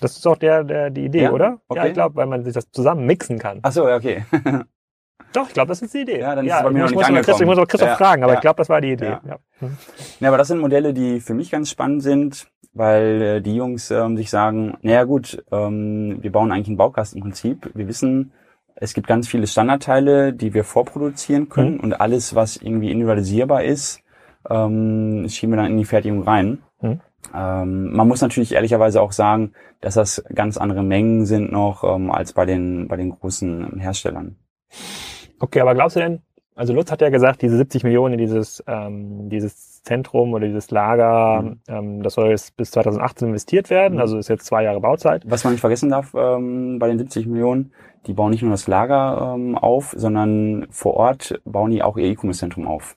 [0.00, 1.32] Das ist auch der, der die Idee, ja?
[1.32, 1.60] oder?
[1.68, 1.80] Okay.
[1.80, 3.60] Ja, ich glaube, weil man sich das zusammen mixen kann.
[3.62, 4.24] Ach so, okay.
[5.32, 6.20] Doch, ich glaube, das ist die Idee.
[6.20, 7.16] Ja, dann ist ja, es bei mir noch nicht angekommen.
[7.16, 8.38] Christoph, ich muss auch Christoph ja, fragen, aber ja.
[8.38, 9.06] ich glaube, das war die Idee.
[9.06, 9.20] Ja.
[9.26, 9.38] Ja.
[9.60, 9.76] Mhm.
[10.20, 13.90] ja, aber das sind Modelle, die für mich ganz spannend sind, weil äh, die Jungs
[13.90, 17.70] ähm, sich sagen, naja gut, ähm, wir bauen eigentlich ein Baukastenprinzip.
[17.74, 18.32] Wir wissen,
[18.76, 21.80] es gibt ganz viele Standardteile, die wir vorproduzieren können mhm.
[21.80, 24.02] und alles, was irgendwie individualisierbar ist,
[24.48, 26.62] ähm, schieben wir dann in die Fertigung rein.
[26.80, 27.00] Mhm.
[27.34, 32.10] Ähm, man muss natürlich ehrlicherweise auch sagen, dass das ganz andere Mengen sind noch ähm,
[32.10, 34.36] als bei den, bei den großen Herstellern.
[35.38, 36.22] Okay, aber glaubst du denn,
[36.56, 40.70] also Lutz hat ja gesagt, diese 70 Millionen in dieses, ähm, dieses Zentrum oder dieses
[40.70, 41.60] Lager, mhm.
[41.68, 44.00] ähm, das soll jetzt bis 2018 investiert werden, mhm.
[44.00, 45.22] also ist jetzt zwei Jahre Bauzeit.
[45.26, 47.72] Was man nicht vergessen darf ähm, bei den 70 Millionen,
[48.06, 52.06] die bauen nicht nur das Lager ähm, auf, sondern vor Ort bauen die auch ihr
[52.06, 52.96] E-Commerce-Zentrum auf.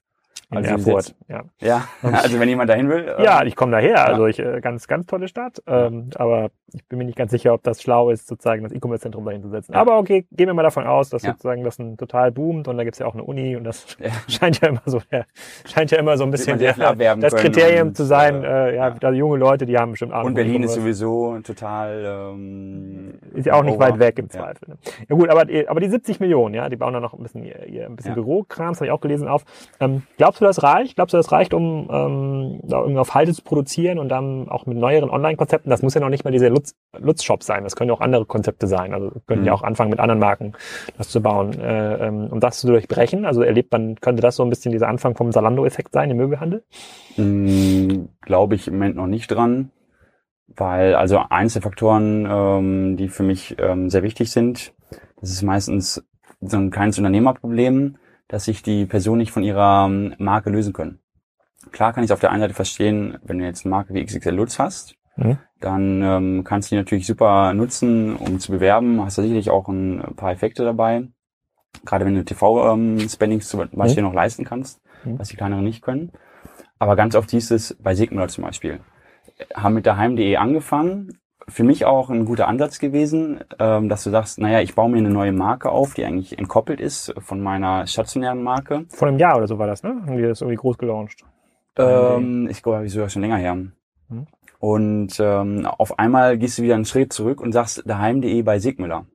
[0.51, 1.43] Also Erfurt, ja.
[1.61, 3.13] Ja, also wenn jemand dahin will.
[3.17, 4.07] Ähm, ja, ich komme daher.
[4.07, 5.61] Also ich äh, ganz, ganz tolle Stadt.
[5.67, 9.25] Ähm, aber ich bin mir nicht ganz sicher, ob das schlau ist, sozusagen das E-Commerce-Zentrum
[9.25, 9.73] dahin zu setzen.
[9.73, 9.79] Ja.
[9.79, 11.31] Aber okay, gehen wir mal davon aus, dass ja.
[11.31, 14.09] sozusagen das ein total boomt und da gibt's ja auch eine Uni und das ja.
[14.27, 15.25] scheint ja immer so, der,
[15.65, 16.73] scheint ja immer so ein bisschen der,
[17.15, 18.43] das Kriterium und, zu sein.
[18.43, 20.27] Äh, ja, da junge Leute, die haben bestimmt Ahnung.
[20.27, 22.31] Und Berlin ist sowieso total.
[22.33, 24.69] Ähm, ist ja auch nicht weit weg im Zweifel.
[24.69, 24.77] Ne?
[25.07, 27.67] Ja gut, aber aber die 70 Millionen, ja, die bauen da noch ein bisschen ihr,
[27.67, 29.43] ihr ein bisschen Bürokrams, habe ich auch gelesen auf.
[29.79, 30.95] Ähm, glaubst du, das reicht?
[30.95, 34.65] Glaubst du, das reicht, um ähm, da irgendwie auf Halte zu produzieren und dann auch
[34.65, 35.69] mit neueren Online-Konzepten?
[35.69, 37.63] Das muss ja noch nicht mal diese Lutz-Shop sein.
[37.63, 38.93] Das können ja auch andere Konzepte sein.
[38.93, 39.47] Also können mhm.
[39.47, 40.53] ja auch anfangen, mit anderen Marken
[40.97, 41.59] das zu bauen.
[41.59, 44.87] Äh, ähm, um das zu durchbrechen, also erlebt man, könnte das so ein bisschen dieser
[44.87, 46.63] Anfang vom Salando-Effekt sein im Möbelhandel?
[47.17, 49.71] Mhm, Glaube ich im Moment noch nicht dran.
[50.47, 54.73] Weil also Einzelfaktoren, ähm, die für mich ähm, sehr wichtig sind,
[55.21, 56.03] das ist meistens
[56.41, 57.97] so ein kleines Unternehmerproblem
[58.29, 60.99] dass sich die Person nicht von ihrer ähm, Marke lösen können.
[61.71, 64.05] Klar kann ich es auf der einen Seite verstehen, wenn du jetzt eine Marke wie
[64.05, 65.37] XXL Lutz hast, mhm.
[65.59, 69.03] dann ähm, kannst du die natürlich super nutzen, um zu bewerben.
[69.03, 71.07] Hast da sicherlich auch ein paar Effekte dabei.
[71.85, 74.09] Gerade wenn du TV-Spendings ähm, zum Beispiel mhm.
[74.09, 75.19] noch leisten kannst, mhm.
[75.19, 76.11] was die kleineren nicht können.
[76.77, 78.79] Aber ganz oft hieß es bei Sigmüller zum Beispiel,
[79.53, 81.18] haben mit daheim.de angefangen,
[81.49, 84.97] für mich auch ein guter Ansatz gewesen, ähm, dass du sagst, naja, ich baue mir
[84.97, 88.85] eine neue Marke auf, die eigentlich entkoppelt ist von meiner stationären Marke.
[88.89, 90.01] Vor einem Jahr oder so war das, ne?
[90.05, 91.23] Haben die das irgendwie groß gelauncht?
[91.77, 93.53] Ähm, ich glaube, ich sogar schon länger her.
[93.53, 94.27] Hm.
[94.59, 99.05] Und ähm, auf einmal gehst du wieder einen Schritt zurück und sagst daheim.de bei Sigmüller.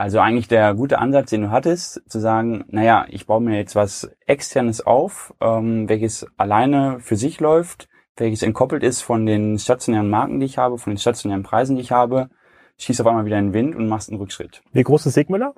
[0.00, 3.76] Also eigentlich der gute Ansatz, den du hattest, zu sagen, naja, ich baue mir jetzt
[3.76, 7.89] was externes auf, ähm, welches alleine für sich läuft,
[8.20, 11.82] welches entkoppelt ist von den stationären Marken, die ich habe, von den stationären Preisen, die
[11.82, 12.28] ich habe,
[12.78, 14.62] schießt auf einmal wieder in den Wind und machst einen Rückschritt.
[14.72, 15.54] Wie groß ist Sigmüller?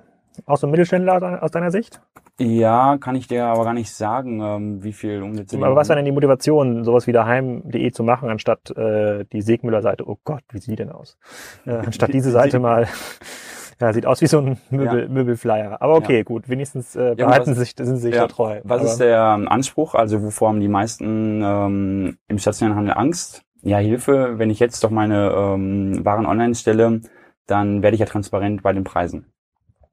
[0.46, 2.00] Aus dem Mittelständler aus deiner Sicht?
[2.38, 5.56] Ja, kann ich dir aber gar nicht sagen, ähm, wie viel Umsätze.
[5.58, 10.08] Aber was war denn die Motivation, sowas wie daheim.de zu machen, anstatt äh, die Segmüller-Seite?
[10.08, 11.18] Oh Gott, wie sieht die denn aus?
[11.66, 12.88] Äh, anstatt diese Seite mal
[13.80, 15.08] ja, sieht aus wie so ein Möbel, ja.
[15.08, 15.80] Möbelflyer.
[15.80, 16.22] Aber okay, ja.
[16.22, 18.22] gut, wenigstens äh, behalten ja, was, sich, sind sie sich ja.
[18.22, 18.60] da treu.
[18.64, 19.94] Was Aber ist der ähm, Anspruch?
[19.94, 23.42] Also wovor haben die meisten ähm, im stationären Handel Angst?
[23.62, 27.00] Ja, Hilfe, wenn ich jetzt doch meine ähm, Waren online stelle,
[27.46, 29.26] dann werde ich ja transparent bei den Preisen.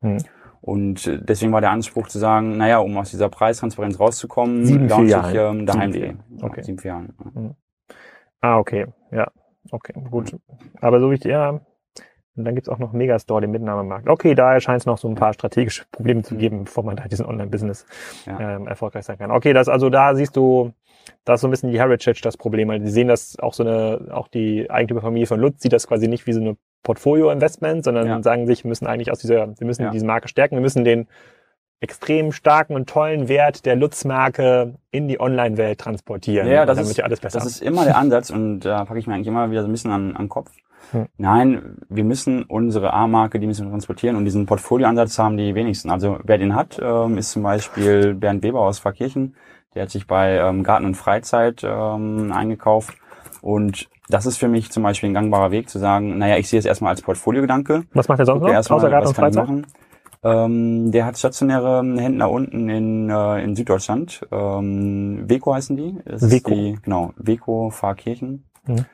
[0.02, 0.18] Hm.
[0.62, 4.88] Und äh, deswegen war der Anspruch zu sagen, naja, um aus dieser Preistransparenz rauszukommen, sieben,
[4.88, 6.16] launch ich ähm, daheim.de.
[6.42, 6.64] Okay.
[6.64, 7.14] Sieben, vier Jahren.
[7.34, 7.56] Hm.
[8.42, 8.88] Ah, okay.
[9.12, 9.32] Ja.
[9.72, 10.36] Okay, gut.
[10.82, 11.60] Aber so wie ich, ja,
[12.40, 14.10] und dann gibt's auch noch Megastore, den Mitnahmemarkt.
[14.10, 17.08] Okay, da scheint es noch so ein paar strategische Probleme zu geben, bevor man da
[17.08, 17.86] diesen Online-Business
[18.26, 18.56] ja.
[18.56, 19.32] ähm, erfolgreich sein kann.
[19.32, 20.72] Okay, das also da siehst du,
[21.26, 22.70] da ist so ein bisschen die Heritage das Problem.
[22.70, 26.08] Also die sehen das auch so eine, auch die Eigentümerfamilie von Lutz sieht das quasi
[26.08, 28.24] nicht wie so eine Portfolio-Investment, sondern ja.
[28.24, 29.92] sagen sich, wir müssen eigentlich aus dieser, wir müssen ja.
[29.92, 31.08] diese Marke stärken, wir müssen den
[31.82, 36.48] extrem starken und tollen Wert der Lutz-Marke in die Online-Welt transportieren.
[36.48, 37.40] Ja, das, ist, ja alles besser.
[37.40, 39.72] das ist immer der Ansatz und da packe ich mir eigentlich immer wieder so ein
[39.72, 40.52] bisschen an, an den Kopf.
[40.92, 41.06] Hm.
[41.18, 45.90] Nein, wir müssen unsere A-Marke, die müssen wir transportieren und diesen Portfolioansatz haben die wenigsten.
[45.90, 49.36] Also wer den hat, ähm, ist zum Beispiel Bernd Weber aus Pfarrkirchen.
[49.76, 52.98] Der hat sich bei ähm, Garten und Freizeit ähm, eingekauft
[53.42, 56.58] und das ist für mich zum Beispiel ein gangbarer Weg zu sagen, naja, ich sehe
[56.58, 57.84] es erstmal als Portfoliogedanke.
[57.94, 59.48] Was macht er sonst noch, erstmal, außer Garten und Freizeit?
[60.22, 64.26] Ähm, der hat stationäre Händler unten in, äh, in Süddeutschland.
[64.32, 65.98] Ähm, Weco heißen die.
[66.04, 66.52] Das Weco.
[66.52, 68.46] Die, genau, Weco Pfarrkirchen.
[68.66, 68.86] Mhm.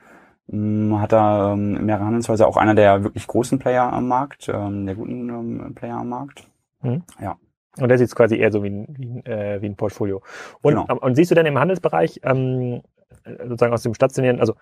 [0.51, 4.85] Ähm, hat da ähm, mehrere Handelshäuser, auch einer der wirklich großen Player am Markt, ähm,
[4.85, 6.47] der guten ähm, Player am Markt.
[6.81, 7.03] Mhm.
[7.19, 7.37] Ja.
[7.77, 10.21] Und der sieht es quasi eher so wie ein, wie ein, äh, wie ein Portfolio.
[10.61, 10.99] Und, genau.
[10.99, 12.81] und siehst du denn im Handelsbereich ähm,
[13.25, 14.55] sozusagen aus dem stationären, also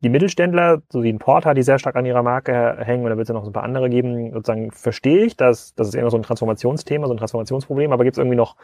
[0.00, 3.16] die Mittelständler, so wie ein Porter, die sehr stark an ihrer Marke hängen, und da
[3.16, 5.94] wird es ja noch so ein paar andere geben, sozusagen verstehe ich, dass das ist
[5.94, 8.56] eher noch so ein Transformationsthema, so ein Transformationsproblem, aber gibt es irgendwie noch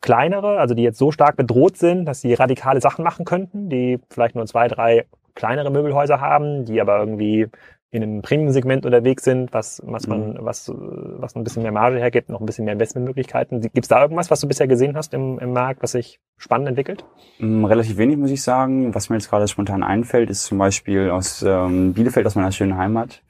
[0.00, 4.00] kleinere, also die jetzt so stark bedroht sind, dass sie radikale Sachen machen könnten, die
[4.10, 7.48] vielleicht nur zwei, drei kleinere Möbelhäuser haben, die aber irgendwie
[7.92, 10.38] in einem Premium-Segment unterwegs sind, was, was man, mhm.
[10.40, 13.60] was, was ein bisschen mehr Marge hergibt, noch ein bisschen mehr Investmentmöglichkeiten.
[13.60, 16.68] Gibt es da irgendwas, was du bisher gesehen hast im, im Markt, was sich spannend
[16.68, 17.04] entwickelt?
[17.38, 18.94] Mm, relativ wenig, muss ich sagen.
[18.94, 22.78] Was mir jetzt gerade spontan einfällt, ist zum Beispiel aus ähm, Bielefeld, aus meiner schönen
[22.78, 23.22] Heimat.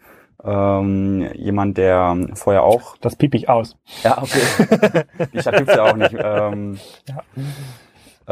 [0.45, 2.97] Ähm, jemand, der vorher auch.
[2.99, 3.77] Das piep ich aus.
[4.05, 5.05] Ja, okay.
[5.33, 6.15] Die Stadt gibt's ja auch nicht.
[6.17, 7.23] Ähm, ja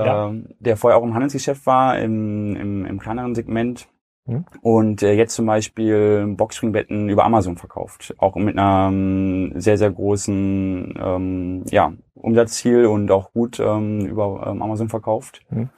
[0.07, 0.29] ja.
[0.29, 3.89] ähm, der vorher auch im Handelsgeschäft war, im, im, im kleineren Segment.
[4.27, 4.45] Mhm.
[4.63, 8.15] Und äh, jetzt zum Beispiel Boxspringbetten über Amazon verkauft.
[8.19, 14.47] Auch mit einer ähm, sehr, sehr großen ähm, ja, Umsatzziel und auch gut ähm, über
[14.47, 15.41] ähm, Amazon verkauft.
[15.51, 15.71] Mhm.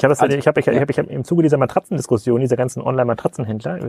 [0.00, 0.72] Ich habe also, ich hab, ich, ja.
[0.72, 3.80] ich hab, ich hab im Zuge dieser Matratzendiskussion, dieser ganzen Online-Matratzenhändler,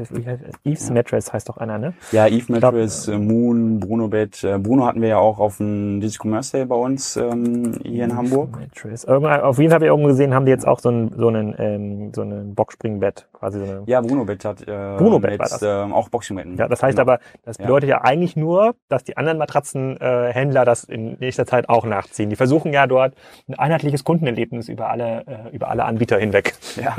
[0.66, 0.94] Eves ja.
[0.94, 1.94] Mattress heißt doch einer, ne?
[2.12, 4.44] Ja, Eve Mattress, glaub, äh, Moon, Bruno Bett.
[4.44, 8.04] Äh, Bruno hatten wir ja auch auf dem Digital Commerce Day bei uns ähm, hier
[8.04, 8.60] in Hamburg.
[8.60, 9.06] Mattress.
[9.06, 11.56] auf jeden Fall habe ich irgendwo gesehen, haben die jetzt auch so ein so einen
[11.58, 13.84] ähm, so einen Boxspringbett quasi so eine.
[13.86, 15.62] Ja, Bruno Bett hat äh, Bruno Bett war das.
[15.62, 16.58] Äh, auch Boxspringbetten.
[16.58, 17.10] Ja, das heißt genau.
[17.10, 18.00] aber, das bedeutet ja.
[18.00, 22.30] ja eigentlich nur, dass die anderen Matratzenhändler äh, das in nächster Zeit auch nachziehen.
[22.30, 23.16] Die versuchen ja dort
[23.48, 26.96] ein einheitliches Kundenerlebnis über alle äh, über alle Anbieter hinweg ja.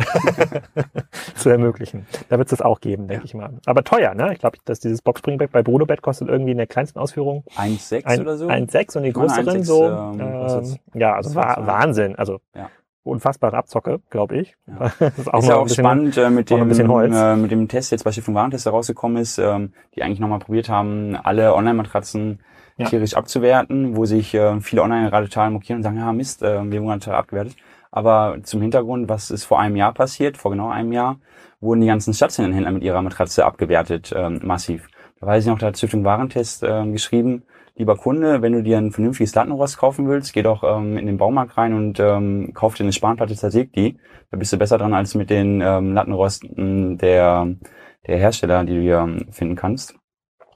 [1.35, 2.07] zu ermöglichen.
[2.29, 3.27] Da wird es das auch geben, denke ja.
[3.27, 3.55] ich mal.
[3.67, 4.33] Aber teuer, ne?
[4.33, 8.21] Ich glaube, dass dieses Boxspringbett bei Bruno Bett kostet irgendwie in der kleinsten Ausführung 1,6
[8.21, 8.47] oder so.
[8.49, 9.89] 1,6 und die größeren so.
[9.89, 12.17] Ähm, ähm, ja, also war Wahnsinn.
[12.17, 12.71] Also ja
[13.05, 14.57] unfassbare Abzocke, glaube ich.
[14.67, 14.93] Ja.
[14.99, 17.91] Das ist auch, ist ja auch bisschen, spannend äh, mit, dem, äh, mit dem Test,
[17.91, 22.41] jetzt bei Schiff und Warentest rausgekommen ist, ähm, die eigentlich nochmal probiert haben, alle Online-Matratzen
[22.77, 22.87] ja.
[22.87, 26.71] tierisch abzuwerten, wo sich äh, viele Online gerade total mokieren und sagen, ja Mist, äh,
[26.71, 27.57] wir wurden total abgewertet.
[27.93, 31.21] Aber zum Hintergrund, was ist vor einem Jahr passiert, vor genau einem Jahr,
[31.61, 34.89] wurden die ganzen stationären Händler mit ihrer Matratze abgewertet, ähm, massiv.
[35.21, 37.45] Da weiß ich noch, da hat Stiftung Warentest äh, geschrieben,
[37.77, 41.19] lieber Kunde, wenn du dir ein vernünftiges Lattenrost kaufen willst, geh doch ähm, in den
[41.19, 43.99] Baumarkt rein und ähm, kauf dir eine Spanplatte, zersäg die.
[44.31, 47.47] Da bist du besser dran als mit den ähm, Lattenrosten der,
[48.07, 49.95] der Hersteller, die du hier ähm, finden kannst.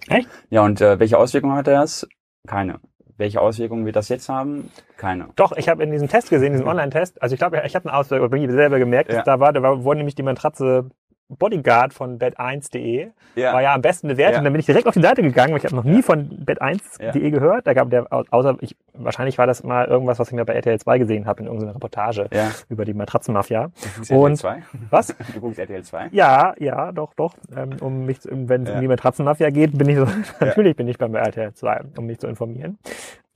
[0.09, 0.29] Echt?
[0.49, 2.09] Ja, und äh, welche Auswirkungen hat das?
[2.47, 2.81] Keine.
[3.19, 4.71] Welche Auswirkungen wird das jetzt haben?
[4.97, 5.29] Keine.
[5.37, 7.97] Doch, ich habe in diesem Test gesehen, diesem Online-Test, also ich glaube, ich habe eine
[7.97, 9.23] Auswirkung, bin ich selber gemerkt, ja.
[9.23, 10.91] da war, da war, wurde nämlich die Matratze
[11.29, 13.53] Bodyguard von bet1.de ja.
[13.53, 14.35] war ja am besten bewertet.
[14.35, 14.39] Ja.
[14.39, 16.29] Und dann bin ich direkt auf die Seite gegangen, weil ich habe noch nie von
[16.45, 17.31] bet1.de ja.
[17.31, 17.67] gehört.
[17.67, 20.79] Da gab der, außer ich, wahrscheinlich war das mal irgendwas, was ich mir bei RTL
[20.79, 22.51] 2 gesehen habe in irgendeiner Reportage ja.
[22.69, 23.71] über die Matratzenmafia.
[24.11, 24.63] Und RTL 2?
[24.91, 25.15] Was?
[25.35, 26.09] Du guckst RTL 2?
[26.13, 27.35] Ja, ja, doch, doch.
[27.55, 30.07] Ähm, um mich, wenn es um die Matratzenmafia geht, bin ich so,
[30.41, 32.79] natürlich bin ich beim RTL 2, um mich zu informieren.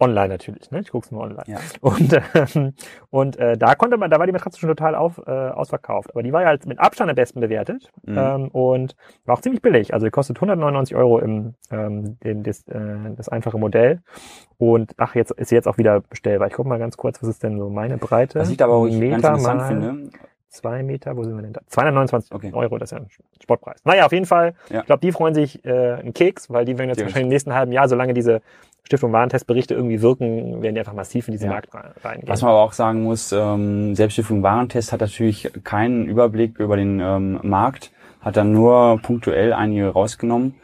[0.01, 0.81] Online natürlich, ne?
[0.81, 1.45] Ich guck's nur online.
[1.47, 1.59] Ja.
[1.81, 2.75] Und, ähm,
[3.11, 6.11] und äh, da konnte man, da war die Matratze schon total auf, äh, ausverkauft.
[6.11, 8.19] Aber die war ja halt mit Abstand am besten bewertet mhm.
[8.19, 9.93] ähm, und war auch ziemlich billig.
[9.93, 12.81] Also die kostet 199 Euro im ähm, den, das, äh,
[13.17, 14.01] das einfache Modell.
[14.57, 16.49] Und ach, jetzt ist sie jetzt auch wieder bestellbar.
[16.49, 18.39] Ich guck mal ganz kurz, was ist denn so meine Breite?
[18.39, 20.11] Was ich aber auch Meter ganz interessant mal, finde,
[20.51, 21.61] zwei Meter, wo sind wir denn da?
[21.67, 22.51] 229 okay.
[22.53, 23.09] Euro, das ist ja ein
[23.41, 23.81] Sportpreis.
[23.85, 24.81] Naja, auf jeden Fall, ja.
[24.81, 27.31] ich glaube, die freuen sich äh, einen Keks, weil die werden jetzt die wahrscheinlich im
[27.31, 28.43] nächsten halben Jahr, solange diese
[28.91, 31.53] Stiftung Warentestberichte irgendwie wirken, werden die einfach massiv in diesen ja.
[31.53, 32.29] Markt reingehen.
[32.29, 36.77] Was man aber auch sagen muss, ähm, selbst Stiftung Warentest hat natürlich keinen Überblick über
[36.77, 40.57] den ähm, Markt, hat dann nur punktuell einige rausgenommen.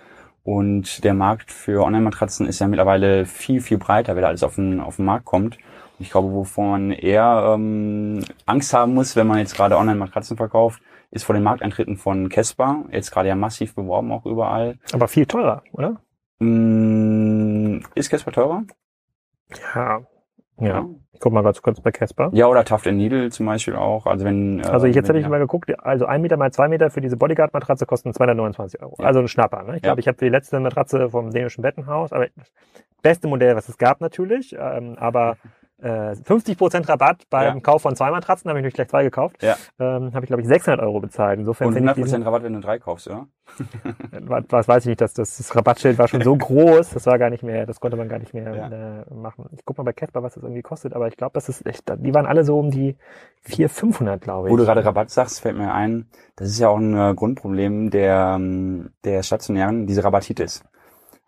[0.42, 4.56] Und der Markt für Online-Matratzen ist ja mittlerweile viel, viel breiter, weil da alles auf
[4.56, 5.58] den, auf den Markt kommt.
[6.00, 10.82] Ich glaube, wovon man eher ähm, Angst haben muss, wenn man jetzt gerade Online-Matratzen verkauft,
[11.12, 12.86] ist vor den Markteintritten von Casper.
[12.90, 14.78] Jetzt gerade ja massiv beworben auch überall.
[14.92, 16.00] Aber viel teurer, oder?
[17.94, 18.64] Ist Casper teurer?
[19.74, 20.02] Ja.
[20.58, 20.86] Ja.
[21.12, 22.30] Ich guck mal ganz kurz bei Casper.
[22.32, 24.06] Ja, oder Taft Needle zum Beispiel auch.
[24.06, 24.60] Also wenn.
[24.60, 25.28] Äh, also jetzt hätte ich ja.
[25.28, 28.96] mal geguckt, also ein Meter mal zwei Meter für diese Bodyguard-Matratze kosten 229 Euro.
[28.98, 29.06] Ja.
[29.06, 29.62] Also ein Schnapper.
[29.64, 29.76] Ne?
[29.76, 30.00] Ich glaube, ja.
[30.00, 32.26] ich habe die letzte Matratze vom dänischen Bettenhaus, aber
[33.02, 35.36] beste Modell, was es gab natürlich, ähm, aber
[35.82, 37.60] 50% äh, Rabatt beim ja.
[37.60, 39.42] Kauf von zwei Matratzen, habe ich natürlich gleich zwei gekauft.
[39.42, 39.56] Ja.
[39.78, 41.38] Ähm, habe ich, glaube ich, 600 Euro bezahlt.
[41.38, 43.26] Insofern Und 100% diesen, Rabatt, wenn du drei kaufst, ja?
[44.48, 47.28] was, weiß ich nicht, dass das, das Rabattschild war schon so groß, das war gar
[47.28, 49.02] nicht mehr, das konnte man gar nicht mehr ja.
[49.02, 49.50] äh, machen.
[49.52, 51.82] Ich guck mal bei Casper, was das irgendwie kostet, aber ich glaube, das ist echt,
[51.98, 52.96] die waren alle so um die
[53.42, 54.52] 400, 500, glaube ich.
[54.52, 57.90] Wo du gerade Rabatt sagst, fällt mir ein, das ist ja auch ein äh, Grundproblem
[57.90, 60.64] der, ähm, der stationären, diese Rabattitis.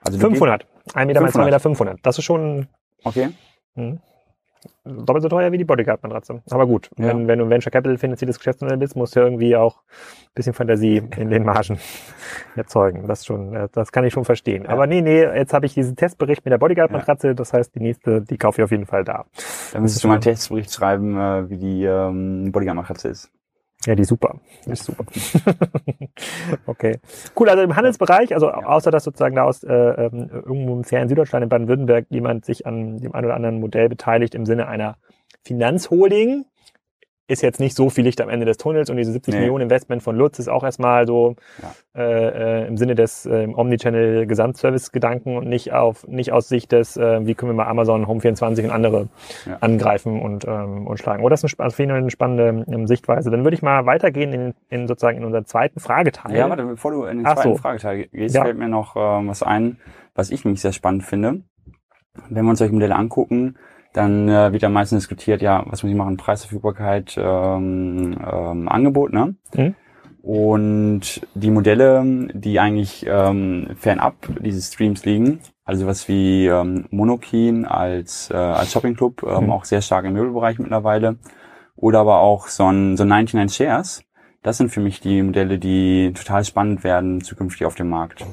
[0.01, 0.67] Also 500.
[0.95, 1.21] 1 Meter 500.
[1.21, 1.99] mal 2 Meter 500.
[2.03, 2.67] Das ist schon...
[3.05, 3.29] Okay.
[3.75, 4.01] Hm
[4.85, 6.43] doppelt so teuer wie die Bodyguard-Matratze.
[6.51, 7.09] Aber gut, ja.
[7.09, 11.03] wenn, wenn du Venture Capital finanziertes Geschäftsmodell bist, musst du irgendwie auch ein bisschen Fantasie
[11.17, 11.79] in den Margen
[12.57, 13.07] erzeugen.
[13.07, 14.65] Das schon, äh, das kann ich schon verstehen.
[14.65, 14.71] Ja.
[14.71, 18.23] Aber nee, nee, jetzt habe ich diesen Testbericht mit der Bodyguard-Matratze, das heißt, die nächste,
[18.23, 19.27] die kaufe ich auf jeden Fall da.
[19.73, 23.31] Da müsstest du mal einen Testbericht schreiben, äh, wie die ähm, Bodyguard-Matratze ist.
[23.87, 24.41] Ja, die ist super.
[24.67, 25.05] Die ist super.
[26.67, 26.99] okay.
[27.39, 31.09] Cool, also im Handelsbereich, also außer dass sozusagen da aus äh, ähm, irgendwo im fernen
[31.09, 34.97] Süddeutschland in Baden-Württemberg jemand sich an dem einen oder anderen Modell beteiligt im Sinne einer
[35.45, 36.45] Finanzholding,
[37.29, 39.41] ist jetzt nicht so viel Licht am Ende des Tunnels und diese 70 nee.
[39.41, 42.03] Millionen Investment von Lutz ist auch erstmal so ja.
[42.03, 46.97] äh, äh, im Sinne des äh, Omnichannel Gesamtservice-Gedanken und nicht auf nicht aus Sicht des,
[46.97, 49.09] äh, wie können wir mal Amazon Home 24 und andere
[49.45, 49.59] ja.
[49.61, 51.23] angreifen und, ähm, und schlagen.
[51.23, 53.31] Oh, das ist eine, also eine spannende ähm, Sichtweise.
[53.31, 56.35] Dann würde ich mal weitergehen in, in sozusagen in unseren zweiten Frageteil.
[56.35, 57.57] Ja, warte, bevor du in den Ach zweiten so.
[57.57, 58.43] Frageteil gehst, ja.
[58.43, 59.77] fällt mir noch äh, was ein,
[60.15, 61.43] was ich nämlich sehr spannend finde.
[62.31, 63.57] Wenn wir uns solche Modelle angucken,
[63.93, 69.13] dann äh, wird ja meistens diskutiert, ja, was muss ich machen, Preisverfügbarkeit, ähm, ähm, Angebot,
[69.13, 69.35] ne?
[69.55, 69.75] Mhm.
[70.23, 77.65] Und die Modelle, die eigentlich ähm, fernab dieses Streams liegen, also was wie ähm, Monokeen
[77.65, 79.53] als, äh, als Shopping-Club, ähm, mhm.
[79.53, 81.17] auch sehr stark im Möbelbereich mittlerweile,
[81.77, 84.03] oder aber auch so ein, so 99 Shares,
[84.43, 88.27] das sind für mich die Modelle, die total spannend werden zukünftig auf dem Markt.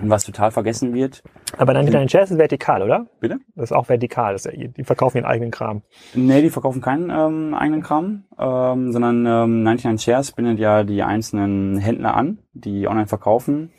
[0.00, 1.22] Und was total vergessen wird.
[1.56, 3.06] Aber dann dein Shares ist vertikal, oder?
[3.18, 3.38] Bitte?
[3.56, 4.32] Das ist auch vertikal.
[4.32, 5.82] Das ist, die verkaufen ihren eigenen Kram.
[6.14, 11.02] Nee, die verkaufen keinen ähm, eigenen Kram, ähm, sondern ähm, 99 Shares bindet ja die
[11.02, 13.70] einzelnen Händler an, die online verkaufen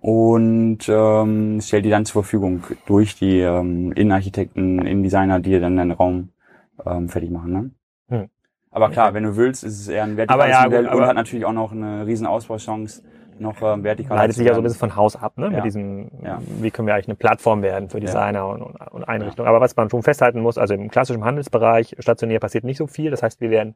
[0.00, 5.90] und ähm, stellt die dann zur Verfügung durch die ähm, Innenarchitekten, Innendesigner, die dann den
[5.90, 6.30] Raum
[6.86, 7.52] ähm, fertig machen.
[7.52, 7.70] Ne?
[8.08, 8.28] Hm.
[8.70, 11.16] Aber klar, wenn du willst, ist es eher ein vertikales ja, Modell gut, und hat
[11.16, 13.02] natürlich auch noch eine riesen Ausbauchance
[13.40, 14.16] noch ähm, vertikal.
[14.16, 15.46] Leitet sich ja so ein bisschen von Haus ab, ne?
[15.46, 15.50] Ja.
[15.50, 16.40] Mit diesem, ja.
[16.60, 18.44] wie können wir eigentlich eine Plattform werden für Designer ja.
[18.44, 19.48] und, und, Einrichtungen.
[19.48, 23.10] Aber was man schon festhalten muss, also im klassischen Handelsbereich stationär passiert nicht so viel.
[23.10, 23.74] Das heißt, wir werden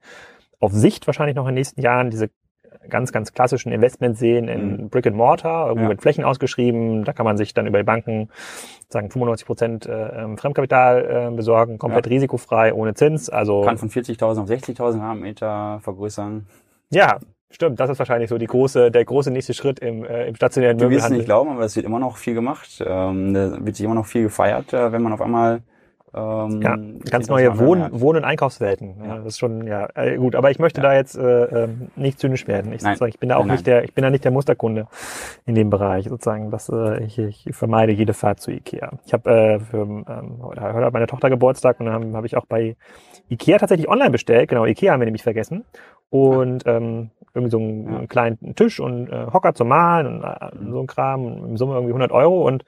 [0.61, 2.31] auf Sicht wahrscheinlich noch in den nächsten Jahren diese
[2.89, 4.89] ganz, ganz klassischen Investments sehen in mhm.
[4.89, 5.89] Brick and Mortar, irgendwo ja.
[5.91, 7.05] mit Flächen ausgeschrieben.
[7.05, 8.29] Da kann man sich dann über die Banken
[8.89, 12.13] sagen 95 Prozent äh, ähm, Fremdkapital äh, besorgen, komplett ja.
[12.13, 13.29] risikofrei, ohne Zins.
[13.29, 16.47] Also kann von 40.000 auf 60.000 Quadratmeter vergrößern.
[16.91, 17.19] Ja,
[17.55, 20.77] Stimmt, das ist wahrscheinlich so die große, der große nächste Schritt im, äh, im stationären
[20.77, 22.83] Du wirst es nicht glauben, aber es wird immer noch viel gemacht.
[22.85, 25.63] Ähm, da wird sich immer noch viel gefeiert, äh, wenn man auf einmal
[26.15, 26.77] ähm, ja,
[27.11, 28.95] ganz neue Wohn-, Wohn und Einkaufswelten.
[29.05, 29.17] Ja.
[29.17, 30.37] das ist schon, ja, äh, gut.
[30.37, 30.89] Aber ich möchte ja.
[30.89, 32.73] da jetzt äh, ähm, nicht zynisch werden.
[32.73, 32.97] Ich, nein.
[33.09, 34.87] ich bin da auch nein, nicht der, ich bin da nicht der Musterkunde
[35.45, 36.51] in dem Bereich sozusagen.
[36.51, 38.93] Das, äh, ich, ich vermeide jede Fahrt zu Ikea.
[39.07, 40.07] Ich habe äh, für ähm,
[40.41, 42.77] heute hat meine Tochter Geburtstag und dann habe hab ich auch bei
[43.29, 44.49] Ikea tatsächlich online bestellt.
[44.49, 45.65] Genau, Ikea haben wir nämlich vergessen.
[46.11, 50.81] Und ähm, irgendwie so einen, kleinen Tisch und äh, Hocker zum Malen und äh, so
[50.81, 52.65] ein Kram, im Summe irgendwie 100 Euro und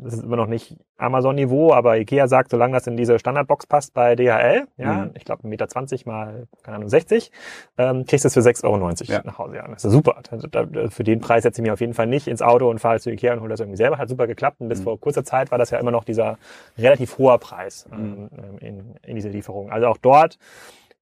[0.00, 3.94] das ist immer noch nicht Amazon-Niveau, aber Ikea sagt, solange das in diese Standardbox passt
[3.94, 5.10] bei DHL, ja, mhm.
[5.14, 5.66] ich glaube 1,20 Meter
[6.06, 7.30] mal, keine Ahnung, 60,
[7.76, 9.22] ähm, kriegst du es für 6,90 Euro ja.
[9.24, 9.56] nach Hause.
[9.56, 10.20] Ja, das ist super.
[10.30, 10.48] Also,
[10.90, 13.10] für den Preis setze ich mich auf jeden Fall nicht ins Auto und fahre zu
[13.10, 13.98] Ikea und hole das irgendwie selber.
[13.98, 14.60] Hat super geklappt.
[14.60, 14.84] Und bis mhm.
[14.84, 16.38] vor kurzer Zeit war das ja immer noch dieser
[16.76, 18.58] relativ hoher Preis ähm, mhm.
[18.60, 19.70] in, in diese Lieferung.
[19.70, 20.38] Also auch dort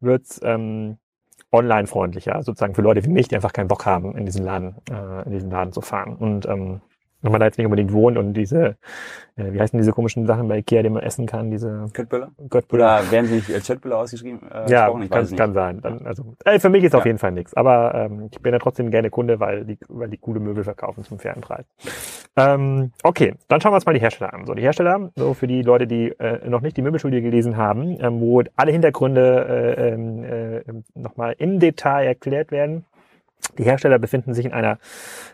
[0.00, 0.98] wird's ähm,
[1.52, 4.76] online freundlicher, sozusagen für Leute wie mich, die einfach keinen Bock haben, in diesen Laden,
[4.90, 6.16] äh, in diesen Laden zu fahren.
[6.16, 6.80] Und ähm,
[7.22, 8.76] wenn man da jetzt nicht unbedingt wohnt und diese,
[9.36, 12.30] äh, wie heißen diese komischen Sachen bei Ikea, die man essen kann, diese Köttböller?
[12.50, 13.00] Köttböller.
[13.00, 14.40] Oder werden sie nicht als Köttböller ausgeschrieben?
[14.50, 15.80] Äh, ja, kann, kann sein.
[15.80, 16.98] Dann, also, äh, für mich ist ja.
[16.98, 17.54] auf jeden Fall nichts.
[17.54, 21.04] Aber ähm, ich bin ja trotzdem gerne Kunde, weil die, weil die gute Möbel verkaufen
[21.04, 21.64] zum fairen Preis.
[22.36, 24.44] Ähm, okay, dann schauen wir uns mal die Hersteller an.
[24.44, 27.96] So, die Hersteller, so für die Leute, die äh, noch nicht die Möbelstudie gelesen haben,
[28.00, 30.62] ähm, wo alle Hintergründe äh, ähm, äh,
[30.94, 32.84] nochmal im Detail erklärt werden.
[33.58, 34.78] Die Hersteller befinden sich in einer,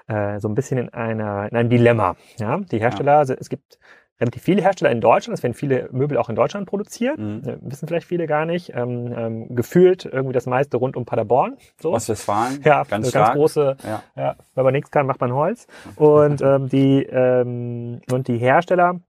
[0.08, 2.16] äh, so ein bisschen in einer, in einem Dilemma.
[2.38, 3.35] Ja, die Hersteller, ja.
[3.38, 3.78] es gibt
[4.22, 7.42] relativ viele Hersteller in Deutschland, es werden viele Möbel auch in Deutschland produziert, mhm.
[7.44, 8.72] äh, wissen vielleicht viele gar nicht.
[8.74, 11.56] Ähm, ähm, gefühlt irgendwie das meiste rund um Paderborn.
[11.80, 11.92] So.
[11.92, 12.61] Ostwestfalen.
[12.64, 14.02] Ja, ganz, so ganz große, ja.
[14.16, 14.37] ja.
[14.54, 15.66] wenn man nichts kann, macht man Holz.
[15.96, 19.00] Und ähm, die ähm, und die Hersteller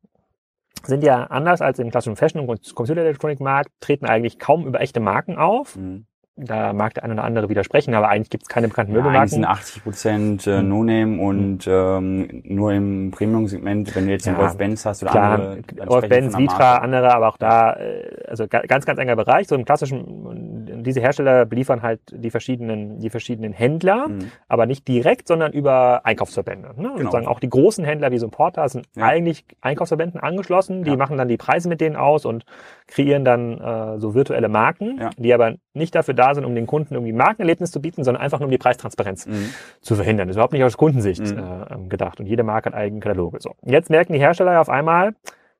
[0.85, 5.37] sind ja anders als im klassischen Fashion- und Computerelektronikmarkt, treten eigentlich kaum über echte Marken
[5.37, 5.77] auf.
[5.77, 9.21] Mhm da mag der eine oder andere widersprechen, aber eigentlich gibt es keine bekannten Möbelmarken.
[9.21, 10.69] eigentlich sind 80 Prozent äh, hm.
[10.69, 15.11] No-Name und ähm, nur im Premium-Segment, wenn du jetzt ja, den Wolf Benz hast oder
[15.11, 15.89] klar, andere.
[15.89, 19.47] Wolf Benz, Vitra, andere, aber auch da, äh, also ganz, ganz enger Bereich.
[19.47, 24.31] So im klassischen, diese Hersteller beliefern halt die verschiedenen, die verschiedenen Händler, mhm.
[24.47, 26.69] aber nicht direkt, sondern über Einkaufsverbände.
[26.69, 26.73] Ne?
[26.75, 26.97] Genau.
[26.97, 29.05] Sozusagen auch die großen Händler wie so ein Porter sind ja.
[29.05, 30.97] eigentlich Einkaufsverbänden angeschlossen, die ja.
[30.97, 32.43] machen dann die Preise mit denen aus und
[32.87, 36.93] kreieren dann äh, so virtuelle Marken, die aber nicht dafür da sind, um den Kunden
[36.93, 39.53] irgendwie Markenerlebnis zu bieten, sondern einfach nur um die Preistransparenz mhm.
[39.81, 40.27] zu verhindern.
[40.27, 41.39] Das ist überhaupt nicht aus Kundensicht mhm.
[41.39, 42.19] äh, ähm, gedacht.
[42.19, 43.39] Und jede Marke hat eigene Kataloge.
[43.41, 43.55] So.
[43.63, 45.13] Jetzt merken die Hersteller auf einmal,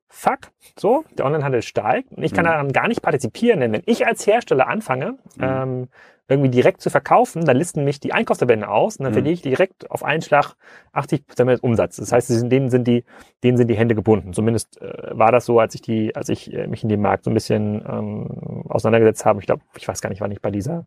[0.08, 0.38] fuck,
[0.78, 2.48] so, der Onlinehandel steigt und ich kann mhm.
[2.48, 5.42] daran gar nicht partizipieren, denn wenn ich als Hersteller anfange, mhm.
[5.42, 5.88] ähm,
[6.26, 9.16] irgendwie direkt zu verkaufen, dann listen mich die Einkaufsverbände aus und dann mhm.
[9.16, 10.54] verliere ich direkt auf einen Schlag
[10.92, 12.08] 80 Prozent des Umsatzes.
[12.08, 13.04] Das heißt, denen sind die,
[13.42, 14.32] denen sind die Hände gebunden.
[14.32, 17.24] Zumindest äh, war das so, als ich die, als ich äh, mich in dem Markt
[17.24, 19.40] so ein bisschen ähm, auseinandergesetzt habe.
[19.40, 20.86] Ich glaube, ich weiß gar nicht, wann ich bei dieser,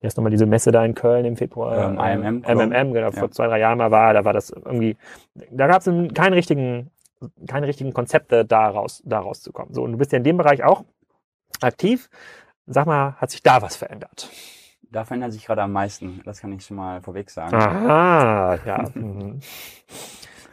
[0.00, 3.12] wie heißt nochmal diese Messe da in Köln im Februar, ähm, IMM, MMM, genau, ja.
[3.12, 4.98] vor zwei, drei Jahren mal war, da war das irgendwie,
[5.50, 6.90] da gab es keinen richtigen,
[7.48, 9.72] keine richtigen Konzepte daraus, daraus zu kommen.
[9.72, 10.84] So, und du bist ja in dem Bereich auch
[11.62, 12.10] aktiv.
[12.66, 14.30] Sag mal, hat sich da was verändert?
[14.94, 16.20] Da verändert sich gerade am meisten.
[16.24, 17.52] Das kann ich schon mal vorweg sagen.
[17.52, 18.84] Aha, ja.
[18.94, 19.40] Mhm.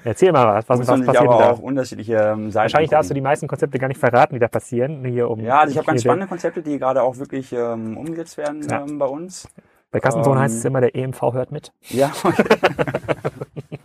[0.04, 1.52] Erzähl mal was, was, Muss was passiert aber da?
[1.52, 4.48] auch unterschiedliche ähm, Seiten Wahrscheinlich darfst du die meisten Konzepte gar nicht verraten, die da
[4.48, 5.06] passieren.
[5.06, 8.36] Hier um ja, also ich habe ganz spannende Konzepte, die gerade auch wirklich ähm, umgesetzt
[8.38, 8.82] werden ja.
[8.82, 9.48] ähm, bei uns.
[9.92, 11.72] Bei Kassensohn ähm, heißt es immer, der EMV hört mit.
[11.89, 12.12] Ja.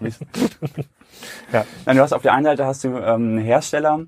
[1.52, 1.66] ja.
[1.84, 4.06] Nein, du hast auf der einen Seite hast du ähm, Hersteller,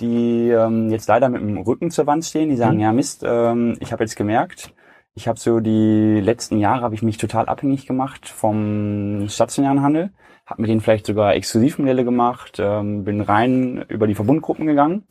[0.00, 2.48] die ähm, jetzt leider mit dem Rücken zur Wand stehen.
[2.48, 2.82] Die sagen, mhm.
[2.82, 4.74] ja Mist, ähm, ich habe jetzt gemerkt,
[5.14, 10.10] ich habe so die letzten Jahre habe ich mich total abhängig gemacht vom stationären Handel,
[10.44, 15.04] habe mit denen vielleicht sogar Exklusivmodelle gemacht, ähm, bin rein über die Verbundgruppen gegangen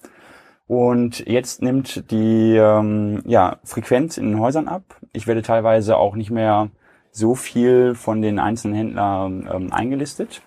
[0.68, 4.84] und jetzt nimmt die ähm, ja, Frequenz in den Häusern ab.
[5.14, 6.70] Ich werde teilweise auch nicht mehr
[7.12, 10.42] so viel von den einzelnen Händlern ähm, eingelistet.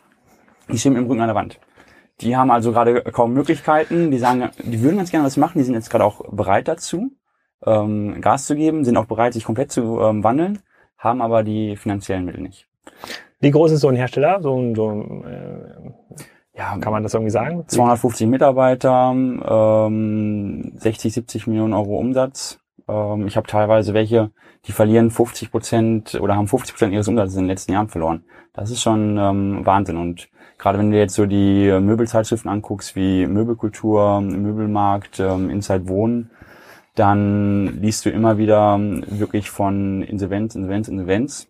[0.68, 1.61] Die stehen im Rücken an der Wand.
[2.20, 4.11] Die haben also gerade kaum Möglichkeiten.
[4.11, 5.59] Die sagen, die würden ganz gerne was machen.
[5.59, 7.12] Die sind jetzt gerade auch bereit dazu,
[7.64, 10.61] ähm, Gas zu geben, sind auch bereit, sich komplett zu ähm, wandeln,
[10.98, 12.66] haben aber die finanziellen Mittel nicht.
[13.40, 14.40] Wie groß ist so ein Hersteller?
[14.40, 16.18] So ein, so ein äh,
[16.57, 17.64] ja, kann man das irgendwie sagen?
[17.66, 22.59] 250 Mitarbeiter, ähm, 60, 70 Millionen Euro Umsatz.
[22.88, 24.30] Ähm, ich habe teilweise welche,
[24.64, 28.24] die verlieren 50 Prozent oder haben 50 Prozent ihres Umsatzes in den letzten Jahren verloren.
[28.54, 29.98] Das ist schon ähm, Wahnsinn.
[29.98, 36.30] Und gerade wenn du jetzt so die Möbelzeitschriften anguckst, wie Möbelkultur, Möbelmarkt, ähm, Inside Wohnen,
[36.97, 41.49] dann liest du immer wieder wirklich von Insolvenz, Insolvenz, Insolvenz.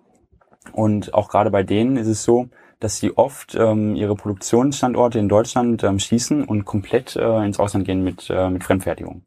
[0.73, 2.49] Und auch gerade bei denen ist es so,
[2.81, 7.87] dass sie oft ähm, ihre Produktionsstandorte in Deutschland ähm, schließen und komplett äh, ins Ausland
[7.87, 9.23] gehen mit, äh, mit Fremdfertigung.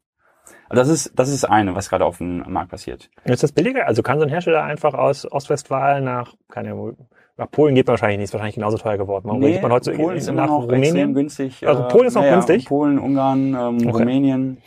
[0.68, 3.10] Also das ist, das ist eine, was gerade auf dem Markt passiert.
[3.24, 3.88] Ist das billiger?
[3.88, 6.96] Also kann so ein Hersteller einfach aus Ostwestfalen nach, keine Ahnung,
[7.36, 9.24] nach Polen geht man wahrscheinlich nicht, ist wahrscheinlich genauso teuer geworden.
[9.26, 10.84] Warum nee, geht man heute Polen ist immer noch Rumänien?
[10.84, 11.66] extrem günstig.
[11.66, 12.66] Also Polen ist noch naja, günstig?
[12.66, 13.90] Polen, Ungarn, ähm, okay.
[13.90, 14.58] Rumänien.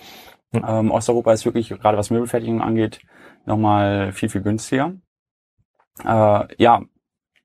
[0.54, 0.66] Hm.
[0.68, 3.02] Ähm, Osteuropa ist wirklich, gerade was Möbelfertigung angeht,
[3.46, 4.94] nochmal viel, viel günstiger.
[6.04, 6.82] Äh, ja,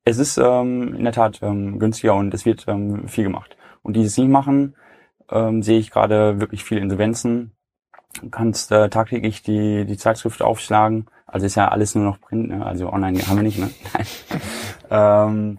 [0.04, 3.56] es ist ähm, in der Tat ähm, günstiger und es wird ähm, viel gemacht.
[3.82, 4.74] Und die es nicht machen,
[5.30, 7.52] ähm, sehe ich gerade wirklich viele Insolvenzen.
[8.20, 11.06] Du kannst äh, tagtäglich die, die Zeitschrift aufschlagen.
[11.26, 12.64] Also ist ja alles nur noch Print, ne?
[12.64, 13.70] also online haben wir nicht, ne?
[14.90, 15.58] ähm,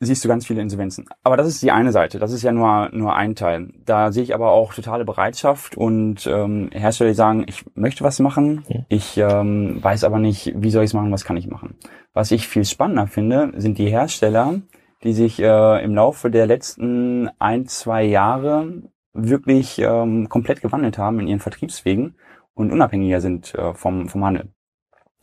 [0.00, 1.06] siehst du ganz viele Insolvenzen.
[1.22, 3.72] Aber das ist die eine Seite, das ist ja nur, nur ein Teil.
[3.84, 8.18] Da sehe ich aber auch totale Bereitschaft und ähm, Hersteller, die sagen, ich möchte was
[8.18, 11.76] machen, ich ähm, weiß aber nicht, wie soll ich es machen, was kann ich machen.
[12.12, 14.60] Was ich viel spannender finde, sind die Hersteller,
[15.02, 18.82] die sich äh, im Laufe der letzten ein, zwei Jahre
[19.12, 22.16] wirklich ähm, komplett gewandelt haben in ihren Vertriebswegen
[22.54, 24.48] und unabhängiger sind äh, vom, vom Handel.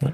[0.01, 0.11] Ja.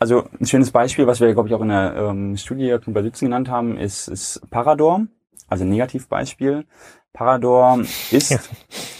[0.00, 3.26] Also ein schönes Beispiel, was wir, glaube ich, auch in der ähm, Studie bei Sitzen
[3.26, 5.06] genannt haben, ist, ist Parador,
[5.46, 6.64] also ein Negativbeispiel.
[7.12, 7.80] Parador
[8.10, 8.38] ist, ja.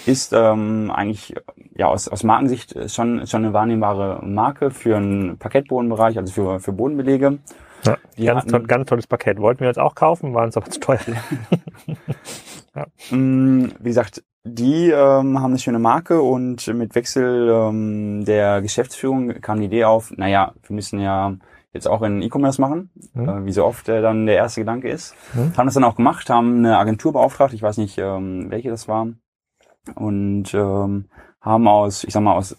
[0.04, 1.34] ist ähm, eigentlich
[1.74, 6.72] ja aus, aus Markensicht schon, schon eine wahrnehmbare Marke für einen Parkettbodenbereich, also für, für
[6.72, 7.38] Bodenbelege.
[7.86, 7.96] Ja,
[8.34, 9.38] ganz, hatten, toll, ganz tolles Paket.
[9.38, 11.00] Wollten wir jetzt auch kaufen, waren uns aber zu teuer.
[12.76, 12.86] ja.
[13.10, 19.40] Mm, wie gesagt, die ähm, haben eine schöne Marke und mit Wechsel ähm, der Geschäftsführung
[19.40, 21.36] kam die Idee auf, naja, wir müssen ja
[21.72, 23.28] jetzt auch in E-Commerce machen, mhm.
[23.28, 25.14] äh, wie so oft äh, dann der erste Gedanke ist.
[25.34, 25.56] Mhm.
[25.56, 28.88] Haben das dann auch gemacht, haben eine Agentur beauftragt, ich weiß nicht, ähm, welche das
[28.88, 29.08] war,
[29.94, 31.08] und ähm,
[31.40, 32.56] haben aus, ich sag mal, aus,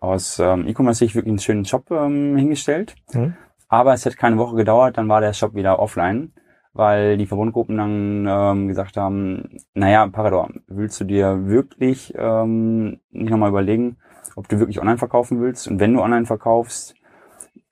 [0.00, 2.94] aus ähm, E-Commerce-Sicht wirklich einen schönen Shop ähm, hingestellt.
[3.12, 3.36] Mhm.
[3.68, 6.32] Aber es hat keine Woche gedauert, dann war der Shop wieder offline
[6.76, 13.30] weil die Verbundgruppen dann ähm, gesagt haben, naja, Parador, willst du dir wirklich ähm, nicht
[13.30, 13.96] nochmal überlegen,
[14.34, 15.68] ob du wirklich online verkaufen willst?
[15.68, 16.94] Und wenn du online verkaufst,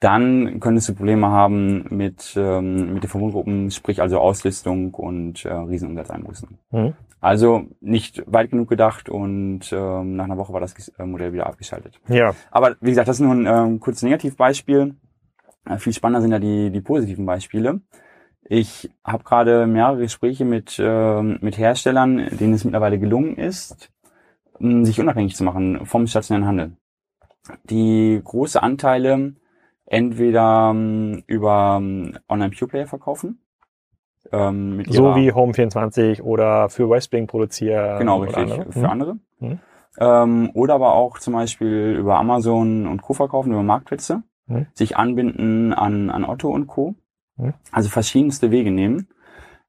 [0.00, 5.52] dann könntest du Probleme haben mit, ähm, mit den Verbundgruppen, sprich also Auslistung und äh,
[5.52, 6.58] Riesenumsatzeinbußen.
[6.72, 6.92] Mhm.
[7.20, 11.46] Also nicht weit genug gedacht und ähm, nach einer Woche war das äh, Modell wieder
[11.46, 11.98] abgeschaltet.
[12.06, 12.34] Ja.
[12.50, 14.94] Aber wie gesagt, das ist nur ein ähm, kurzes Negativbeispiel.
[15.64, 17.80] Äh, viel spannender sind ja die, die positiven Beispiele.
[18.46, 23.90] Ich habe gerade mehrere Gespräche mit, äh, mit Herstellern, denen es mittlerweile gelungen ist,
[24.58, 26.76] sich unabhängig zu machen vom stationären Handel.
[27.64, 29.34] Die große Anteile
[29.86, 33.40] entweder ähm, über ähm, Online-Pure-Player verkaufen.
[34.32, 37.98] Ähm, mit so wie Home24 oder für Westwing produzieren.
[37.98, 38.72] Genau, richtig, andere.
[38.72, 38.86] für mhm.
[38.86, 39.18] andere.
[39.38, 39.58] Mhm.
[39.98, 43.12] Ähm, oder aber auch zum Beispiel über Amazon und Co.
[43.12, 44.22] verkaufen, über Marktplätze.
[44.46, 44.66] Mhm.
[44.74, 46.94] Sich anbinden an, an Otto und Co.
[47.72, 49.08] Also verschiedenste Wege nehmen.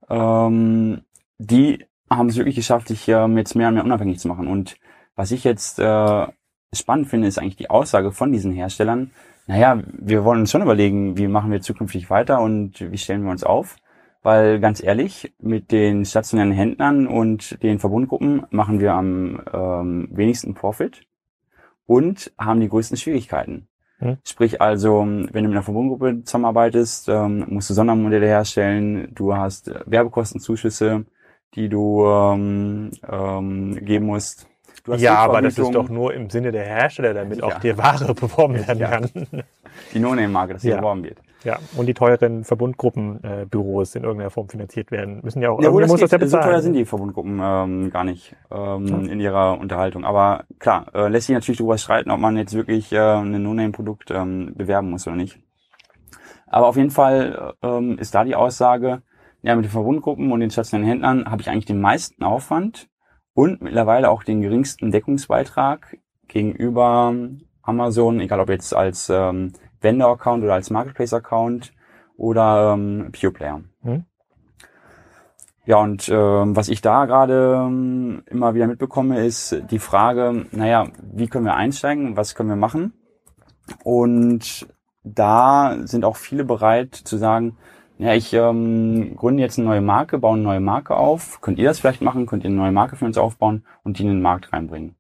[0.10, 1.02] Ähm,
[1.38, 4.48] die haben es wirklich geschafft, sich ähm, jetzt mehr und mehr unabhängig zu machen.
[4.48, 4.78] Und
[5.16, 6.28] was ich jetzt äh,
[6.74, 9.12] spannend finde, ist eigentlich die Aussage von diesen Herstellern.
[9.48, 13.32] Naja, wir wollen uns schon überlegen, wie machen wir zukünftig weiter und wie stellen wir
[13.32, 13.78] uns auf.
[14.24, 20.56] Weil ganz ehrlich, mit den stationären Händlern und den Verbundgruppen machen wir am ähm, wenigsten
[20.56, 21.06] Profit
[21.86, 23.68] und haben die größten Schwierigkeiten.
[24.00, 24.18] Hm.
[24.26, 29.70] Sprich also, wenn du mit einer Verbundgruppe zusammenarbeitest, ähm, musst du Sondermodelle herstellen, du hast
[29.70, 31.06] äh, Werbekostenzuschüsse,
[31.54, 34.48] die du ähm, ähm, geben musst.
[34.98, 37.46] ja, aber das ist doch nur im Sinne der Hersteller, damit ja.
[37.46, 38.90] auch die Ware beworben werden ja.
[38.90, 39.10] kann.
[39.94, 40.78] Die No-Name-Marke, dass sie ja.
[40.78, 41.20] beworben wird.
[41.46, 45.62] Ja, und die teuren Verbundgruppenbüros äh, in irgendeiner Form finanziert werden, müssen ja auch.
[45.62, 46.44] Ja, muss das ja bezahlen.
[46.44, 50.06] So teuer sind die Verbundgruppen ähm, gar nicht ähm, in ihrer Unterhaltung.
[50.06, 54.10] Aber klar, äh, lässt sich natürlich darüber streiten, ob man jetzt wirklich äh, ein No-Name-Produkt
[54.10, 55.40] ähm, bewerben muss oder nicht.
[56.48, 59.04] Aber auf jeden Fall ähm, ist da die Aussage,
[59.44, 62.88] ja, mit den Verbundgruppen und den stationären Händlern habe ich eigentlich den meisten Aufwand
[63.36, 67.14] und mittlerweile auch den geringsten Deckungsbeitrag gegenüber
[67.62, 69.54] Amazon, egal ob jetzt als ähm,
[69.86, 71.72] Vendor-Account oder als Marketplace-Account
[72.18, 73.62] oder ähm, Pure Player.
[73.82, 74.04] Mhm.
[75.66, 80.88] Ja, und ähm, was ich da gerade ähm, immer wieder mitbekomme, ist die Frage, naja,
[81.02, 82.94] wie können wir einsteigen, was können wir machen?
[83.84, 84.68] Und
[85.04, 87.58] da sind auch viele bereit zu sagen,
[87.98, 91.40] ja, ich ähm, gründe jetzt eine neue Marke, baue eine neue Marke auf.
[91.42, 92.26] Könnt ihr das vielleicht machen?
[92.26, 94.96] Könnt ihr eine neue Marke für uns aufbauen und die in den Markt reinbringen?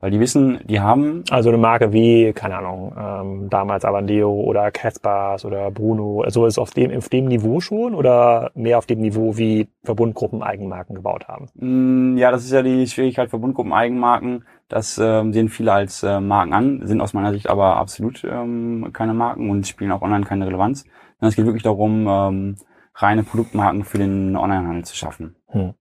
[0.00, 1.24] Weil die wissen, die haben.
[1.30, 6.22] Also eine Marke wie, keine Ahnung, ähm, damals Avandeo oder Caspars oder Bruno.
[6.22, 10.42] Also ist auf dem, auf dem Niveau schon oder mehr auf dem Niveau, wie Verbundgruppen
[10.42, 11.48] Eigenmarken gebaut haben?
[11.54, 14.44] Mm, ja, das ist ja die Schwierigkeit, Verbundgruppen Eigenmarken.
[14.68, 18.90] Das ähm, sehen viele als äh, Marken an, sind aus meiner Sicht aber absolut ähm,
[18.94, 20.86] keine Marken und spielen auch online keine Relevanz.
[21.20, 22.56] Es geht wirklich darum, ähm,
[22.94, 25.36] reine Produktmarken für den Onlinehandel zu schaffen.
[25.48, 25.74] Hm.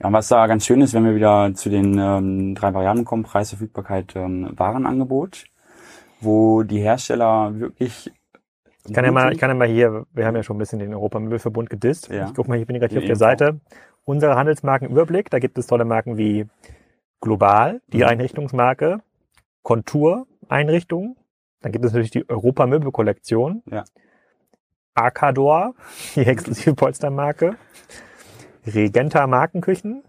[0.00, 3.04] Ja, und was da ganz schön ist, wenn wir wieder zu den ähm, drei Varianten
[3.04, 5.44] kommen, Preis, Verfügbarkeit, ähm, Warenangebot,
[6.20, 8.10] wo die Hersteller wirklich
[8.86, 10.78] ich kann ja mal, ich kann ja mal hier, wir haben ja schon ein bisschen
[10.78, 12.08] den Europamöbelverbund gedisst.
[12.08, 12.26] Ja.
[12.26, 13.60] Ich guck mal, ich bin gerade hier auf der Seite.
[14.04, 16.46] Unsere Handelsmarkenüberblick, da gibt es tolle Marken wie
[17.20, 18.04] Global, die mhm.
[18.04, 19.02] Einrichtungsmarke,
[19.62, 21.16] Kontur Einrichtung,
[21.60, 23.84] dann gibt es natürlich die Europamöbelkollektion, ja.
[24.94, 25.74] Arcador,
[26.16, 27.56] die exklusive Polstermarke,
[28.74, 30.02] Regenta Markenküchen,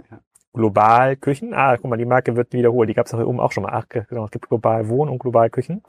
[0.54, 1.54] Global Küchen.
[1.54, 2.90] Ah, guck mal, die Marke wird wiederholt.
[2.90, 3.72] Die gab es auch hier oben auch schon mal.
[3.74, 5.82] Ach, genau, es gibt Global Wohn und Global Küchen.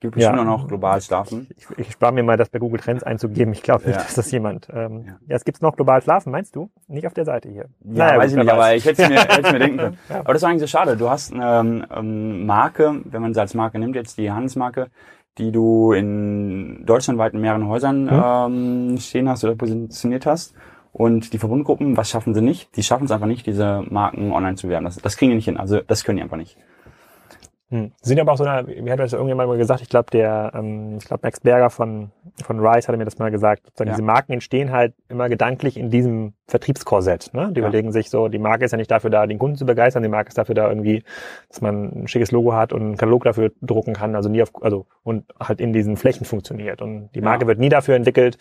[0.00, 0.44] Gibt bestimmt ja.
[0.44, 1.48] noch global schlafen.
[1.56, 3.52] Ich, ich spare mir mal, das bei Google Trends einzugeben.
[3.52, 4.02] Ich glaube nicht, ja.
[4.04, 4.68] dass das jemand.
[4.72, 5.18] Ähm, ja.
[5.26, 6.70] ja, es gibt noch global schlafen, meinst du?
[6.86, 7.64] Nicht auf der Seite hier.
[7.82, 9.98] Ja, naja, weiß ich nicht, aber ich hätte es mir, hätte mir denken können.
[10.08, 10.20] Ja.
[10.20, 10.96] Aber das ist eigentlich so schade.
[10.96, 14.86] Du hast eine ähm, Marke, wenn man sie als Marke nimmt, jetzt die Handelsmarke,
[15.36, 18.92] die du in deutschlandweit in mehreren Häusern hm.
[18.92, 20.54] ähm, stehen hast oder positioniert hast.
[20.98, 22.76] Und die Verbundgruppen, was schaffen sie nicht?
[22.76, 24.84] Die schaffen es einfach nicht, diese Marken online zu werden.
[24.84, 25.56] Das, das kriegen die nicht hin.
[25.56, 26.56] Also das können die einfach nicht.
[27.70, 27.92] Hm.
[28.00, 30.96] Sind aber auch so eine, mir hat das irgendjemand mal gesagt, ich glaube, der, ähm,
[30.98, 32.10] ich glaube, Max Berger von,
[32.42, 33.70] von Rice hatte mir das mal gesagt.
[33.78, 33.84] Ja.
[33.84, 37.34] Diese Marken entstehen halt immer gedanklich in diesem Vertriebskorsett.
[37.34, 37.52] Ne?
[37.52, 37.66] Die ja.
[37.66, 40.08] überlegen sich so, die Marke ist ja nicht dafür da, den Kunden zu begeistern, die
[40.08, 41.04] Marke ist dafür da irgendwie,
[41.48, 44.50] dass man ein schickes Logo hat und einen Katalog dafür drucken kann, also nie auf,
[44.62, 46.80] also und halt in diesen Flächen funktioniert.
[46.80, 47.48] Und die Marke ja.
[47.48, 48.38] wird nie dafür entwickelt,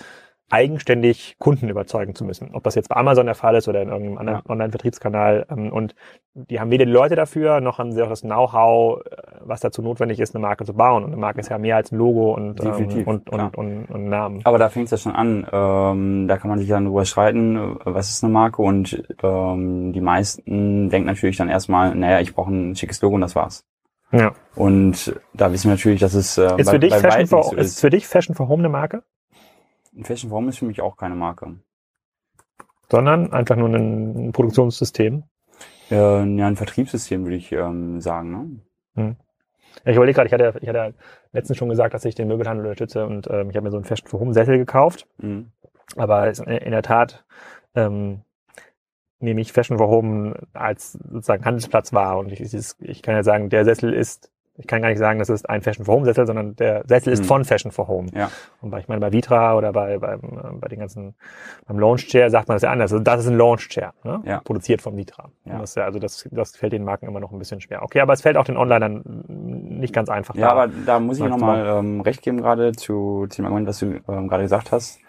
[0.50, 2.52] eigenständig Kunden überzeugen zu müssen.
[2.54, 4.50] Ob das jetzt bei Amazon der Fall ist oder in irgendeinem anderen ja.
[4.50, 5.46] Online-Vertriebskanal.
[5.50, 5.94] Ähm, und
[6.34, 9.82] die haben weder die Leute dafür, noch haben sie auch das Know-how, äh, was dazu
[9.82, 11.04] notwendig ist, eine Marke zu bauen.
[11.04, 14.10] Und eine Marke ist ja mehr als ein Logo und, ähm, und, und, und, und,
[14.10, 14.42] Namen.
[14.46, 15.46] Aber da fängt es ja schon an.
[15.52, 18.62] Ähm, da kann man sich dann drüber streiten, was ist eine Marke.
[18.62, 23.22] Und ähm, die meisten denken natürlich dann erstmal, naja, ich brauche ein schickes Logo und
[23.22, 23.66] das war's.
[24.14, 24.32] Ja.
[24.56, 27.56] Und da wissen wir natürlich, dass es äh, ist, bei, für dich Fashion for, so
[27.56, 27.68] ist.
[27.68, 29.04] ist für dich Fashion for Home eine Marke?
[30.04, 31.56] Fashion Form ist für mich auch keine Marke.
[32.90, 35.24] Sondern einfach nur ein Produktionssystem?
[35.90, 38.32] Äh, ja, ein Vertriebssystem würde ich ähm, sagen.
[38.96, 39.04] Ne?
[39.04, 39.16] Hm.
[39.86, 40.94] Ich überlege gerade, ich hatte, ich hatte
[41.32, 43.86] letztens schon gesagt, dass ich den Möbelhandel unterstütze und ähm, ich habe mir so einen
[43.86, 45.08] Fashion for Home Sessel gekauft.
[45.18, 45.52] Mhm.
[45.96, 47.26] Aber in der Tat
[47.76, 48.22] ähm,
[49.20, 52.18] nehme ich Fashion for Home als sozusagen Handelsplatz wahr.
[52.20, 55.30] Und ich, ich kann ja sagen, der Sessel ist ich kann gar nicht sagen, das
[55.30, 57.28] ist ein Fashion for Home Sessel, sondern der Sessel ist mhm.
[57.28, 58.08] von Fashion for Home.
[58.16, 58.32] Ja.
[58.60, 61.14] Und bei, ich meine, bei Vitra oder bei, bei, bei den ganzen,
[61.68, 62.92] beim Launch Chair sagt man das ja anders.
[62.92, 64.22] Also das ist ein Launch Chair, ne?
[64.26, 64.42] ja.
[64.42, 65.30] produziert von Vitra.
[65.46, 65.60] Ja.
[65.60, 67.84] das, ja, also das, das fällt den Marken immer noch ein bisschen schwer.
[67.84, 70.34] Okay, aber es fällt auch den Onlinern nicht ganz einfach.
[70.34, 73.68] Ja, da, aber da muss ich nochmal ähm, recht geben gerade zu, zu dem Argument,
[73.68, 75.00] was du ähm, gerade gesagt hast.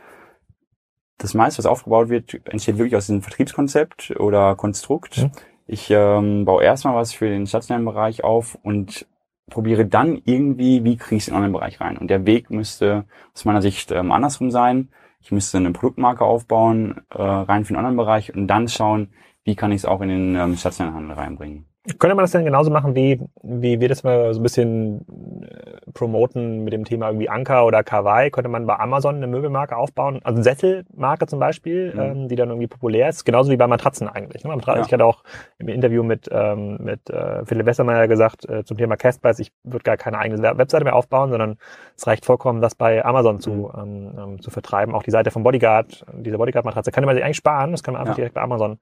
[1.17, 5.23] Das meiste, was aufgebaut wird, entsteht wirklich aus diesem Vertriebskonzept oder Konstrukt.
[5.23, 5.33] Mhm.
[5.67, 9.07] Ich ähm, baue erstmal was für den stationären Bereich auf und
[9.49, 11.97] probiere dann irgendwie, wie kriege ich es in einen Bereich rein.
[11.97, 14.91] Und der Weg müsste aus meiner Sicht ähm, andersrum sein.
[15.21, 19.11] Ich müsste eine Produktmarke aufbauen, äh, rein für den anderen Bereich und dann schauen,
[19.45, 21.67] wie kann ich es auch in den ähm, stationären Handel reinbringen.
[21.99, 25.07] Könnte man das denn genauso machen, wie, wie wir das mal so ein bisschen
[25.43, 28.31] äh, promoten mit dem Thema irgendwie Anker oder Kawaii?
[28.31, 30.21] Könnte man bei Amazon eine Möbelmarke aufbauen?
[30.23, 32.01] Also eine Sesselmarke zum Beispiel, mhm.
[32.01, 33.25] ähm, die dann irgendwie populär ist.
[33.25, 34.45] Genauso wie bei Matratzen eigentlich.
[34.45, 34.55] Ne?
[34.67, 34.81] Ja.
[34.81, 35.23] Ich hatte auch
[35.59, 39.85] im Interview mit, ähm, mit äh, Philipp Westermeier gesagt äh, zum Thema Castbites, ich würde
[39.85, 41.57] gar keine eigene Webseite mehr aufbauen, sondern
[41.97, 43.71] es reicht vollkommen, das bei Amazon zu, mhm.
[43.77, 44.95] ähm, ähm zu vertreiben.
[44.95, 47.71] Auch die Seite von Bodyguard, diese Bodyguard-Matratze, kann man sich eigentlich sparen.
[47.71, 48.17] Das kann man einfach ja.
[48.17, 48.79] direkt bei Amazon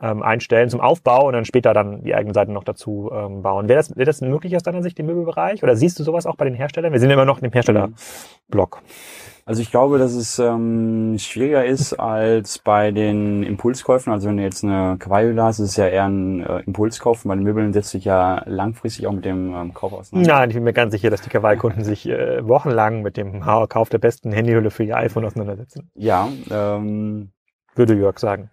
[0.00, 3.68] ähm, einstellen zum Aufbau und dann später dann die eigenen Seiten noch dazu ähm, bauen.
[3.68, 5.62] Wäre das, wäre das möglich aus deiner Sicht im Möbelbereich?
[5.62, 6.92] Oder siehst du sowas auch bei den Herstellern?
[6.92, 8.82] Wir sind immer noch im Herstellerblock.
[9.46, 14.10] Also ich glaube, dass es ähm, schwieriger ist als bei den Impulskäufen.
[14.10, 17.24] Also wenn du jetzt eine Cavallo hast, ist es ja eher ein äh, Impulskauf.
[17.24, 20.32] Bei den Möbeln setzt sich ja langfristig auch mit dem ähm, Kauf auseinander.
[20.32, 23.90] Nein, ich bin mir ganz sicher, dass die Cavallo-Kunden sich äh, wochenlang mit dem Kauf
[23.90, 25.90] der besten Handyhülle für ihr iPhone auseinandersetzen.
[25.94, 27.32] Ja, ähm,
[27.74, 28.50] würde Jörg sagen.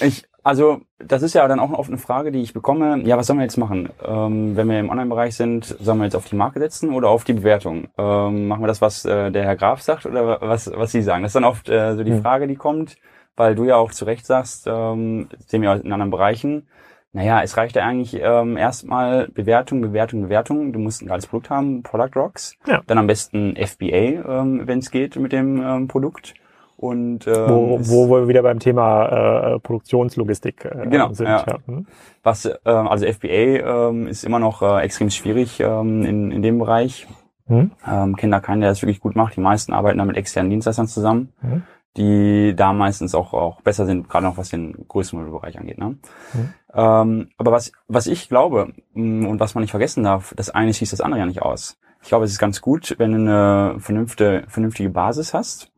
[0.00, 3.00] Ich, also das ist ja dann auch oft eine Frage, die ich bekomme.
[3.04, 3.90] Ja, was sollen wir jetzt machen?
[4.04, 7.24] Ähm, wenn wir im Online-Bereich sind, sollen wir jetzt auf die Marke setzen oder auf
[7.24, 7.88] die Bewertung?
[7.98, 11.22] Ähm, machen wir das, was äh, der Herr Graf sagt oder was, was Sie sagen?
[11.22, 12.22] Das ist dann oft äh, so die hm.
[12.22, 12.96] Frage, die kommt,
[13.36, 16.66] weil du ja auch zu Recht sagst, ähm, sehen wir in anderen Bereichen,
[17.12, 20.72] naja, es reicht ja eigentlich ähm, erstmal Bewertung, Bewertung, Bewertung.
[20.72, 22.54] Du musst ein geiles Produkt haben, Product Rocks.
[22.66, 22.82] Ja.
[22.86, 26.34] Dann am besten FBA, ähm, wenn es geht mit dem ähm, Produkt.
[26.80, 29.04] Und, ähm, wo, wo wir wieder beim Thema
[29.56, 31.26] äh, Produktionslogistik äh, genau, sind.
[31.26, 31.44] Ja.
[31.46, 31.58] ja.
[31.66, 31.86] Hm.
[32.22, 33.28] Was, äh, also FBA
[33.90, 37.06] ähm, ist immer noch äh, extrem schwierig ähm, in, in dem Bereich.
[37.48, 37.72] Hm.
[37.86, 39.36] Ähm, kenne da keinen, der das wirklich gut macht.
[39.36, 41.64] Die meisten arbeiten da mit externen Dienstleistern zusammen, hm.
[41.98, 45.76] die da meistens auch, auch besser sind, gerade noch was den größeren Bereich angeht.
[45.76, 45.98] Ne?
[46.32, 46.54] Hm.
[46.72, 50.72] Ähm, aber was, was ich glaube mm, und was man nicht vergessen darf, das eine
[50.72, 51.78] schließt das andere ja nicht aus.
[52.00, 55.70] Ich glaube, es ist ganz gut, wenn du eine vernünftige, vernünftige Basis hast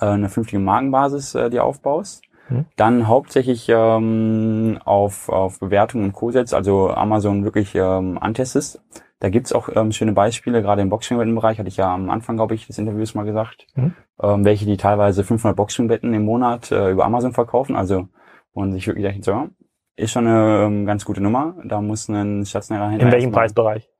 [0.00, 2.22] äh, eine vernünftige Markenbasis äh, dir aufbaust.
[2.48, 2.66] Mhm.
[2.76, 8.82] Dann hauptsächlich ähm, auf, auf Bewertungen und Co-Sets, also Amazon wirklich ähm, antestest.
[9.18, 12.54] Da gibt's auch ähm, schöne Beispiele, gerade im Boxspringbetten-Bereich, hatte ich ja am Anfang, glaube
[12.54, 13.94] ich, des Interviews mal gesagt, mhm.
[14.22, 17.76] ähm, welche die teilweise 500 Boxspringbetten im Monat äh, über Amazon verkaufen.
[17.76, 18.08] Also,
[18.52, 19.48] und sich wirklich denken, so,
[19.96, 21.54] ist schon eine ähm, ganz gute Nummer.
[21.64, 23.06] Da muss ein stationärer Händler...
[23.06, 23.90] In welchem Preisbereich?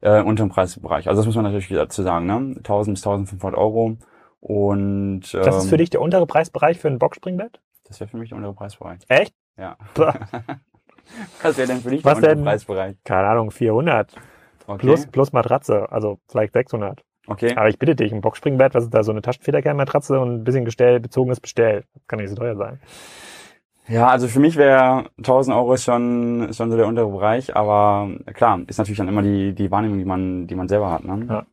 [0.00, 1.08] Äh, unter dem Preisbereich.
[1.08, 2.54] Also das muss man natürlich dazu sagen, ne?
[2.58, 3.96] 1000 bis 1500 Euro
[4.40, 7.60] und, ähm, das ist für ähm, dich der untere Preisbereich für ein Boxspringbett?
[7.84, 9.00] Das wäre für mich der untere Preisbereich.
[9.08, 9.34] Echt?
[9.56, 9.76] Ja.
[11.42, 12.44] Was wäre denn für dich Was der untere?
[12.44, 12.96] Preisbereich?
[13.04, 14.14] Keine Ahnung, 400.
[14.66, 14.78] Okay.
[14.78, 17.02] Plus, plus Matratze, also vielleicht 600.
[17.26, 17.54] Okay.
[17.56, 20.64] Aber ich bitte dich, ein Boxspringbett, was ist da so eine Taschenfederkernmatratze und ein bisschen
[20.64, 21.84] Gestell, bezogenes Bestell.
[21.94, 22.80] Das kann nicht so teuer sein.
[23.86, 28.60] Ja, also für mich wäre 1000 Euro schon, schon so der untere Bereich, aber klar,
[28.66, 31.04] ist natürlich dann immer die, die Wahrnehmung, die man, die man selber hat.
[31.04, 31.26] Ne?
[31.28, 31.46] Ja.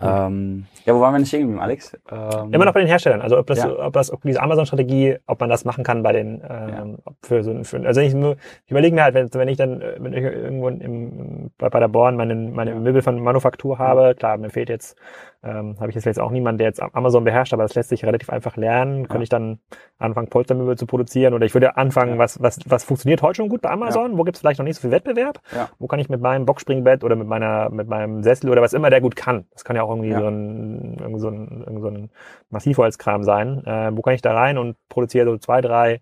[0.00, 1.92] Ähm, ja, wo waren wir nicht stehen Alex?
[2.10, 3.20] Ähm, Immer noch bei den Herstellern.
[3.20, 3.86] Also ob das, ja.
[3.86, 7.12] ob das, ob diese Amazon-Strategie, ob man das machen kann bei den, ähm, ja.
[7.22, 10.22] für so, für, also ich, ich überlege mir halt, wenn, wenn ich dann, wenn ich
[10.22, 14.70] irgendwo im, bei, bei der Born meine, meine Möbel von Manufaktur habe, klar, mir fehlt
[14.70, 14.96] jetzt
[15.44, 18.30] ähm, habe ich jetzt auch niemanden, der jetzt Amazon beherrscht, aber das lässt sich relativ
[18.30, 19.02] einfach lernen.
[19.02, 19.06] Ja.
[19.08, 19.58] Könnte ich dann
[19.98, 22.18] anfangen, Polstermöbel zu produzieren oder ich würde anfangen, ja.
[22.18, 24.12] was, was, was funktioniert heute schon gut bei Amazon?
[24.12, 24.18] Ja.
[24.18, 25.40] Wo gibt es vielleicht noch nicht so viel Wettbewerb?
[25.54, 25.68] Ja.
[25.78, 28.90] Wo kann ich mit meinem Boxspringbett oder mit meiner, mit meinem Sessel oder was immer
[28.90, 29.46] der gut kann?
[29.52, 32.10] Das kann ja auch irgendwie so ein, irgendwie so ein, irgendwie so ein
[32.50, 33.64] Massivholzkram sein.
[33.66, 36.00] Äh, wo kann ich da rein und produziere so zwei, drei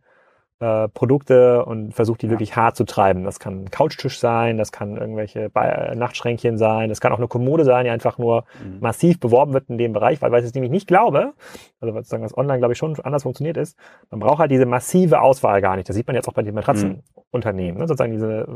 [0.62, 2.32] äh, Produkte und versucht die ja.
[2.32, 3.24] wirklich hart zu treiben.
[3.24, 7.26] Das kann ein Couchtisch sein, das kann irgendwelche Be Nachtschränkchen sein, das kann auch eine
[7.26, 8.78] Kommode sein, die einfach nur mhm.
[8.80, 11.32] massiv beworben wird in dem Bereich, weil, weil ich es nämlich nicht glaube,
[11.80, 13.76] also sozusagen das online glaube ich schon anders funktioniert ist,
[14.10, 15.88] man braucht halt diese massive Auswahl gar nicht.
[15.88, 17.80] Das sieht man jetzt auch bei den Matratzenunternehmen.
[17.80, 17.88] Ne?
[17.88, 18.46] Sozusagen diese,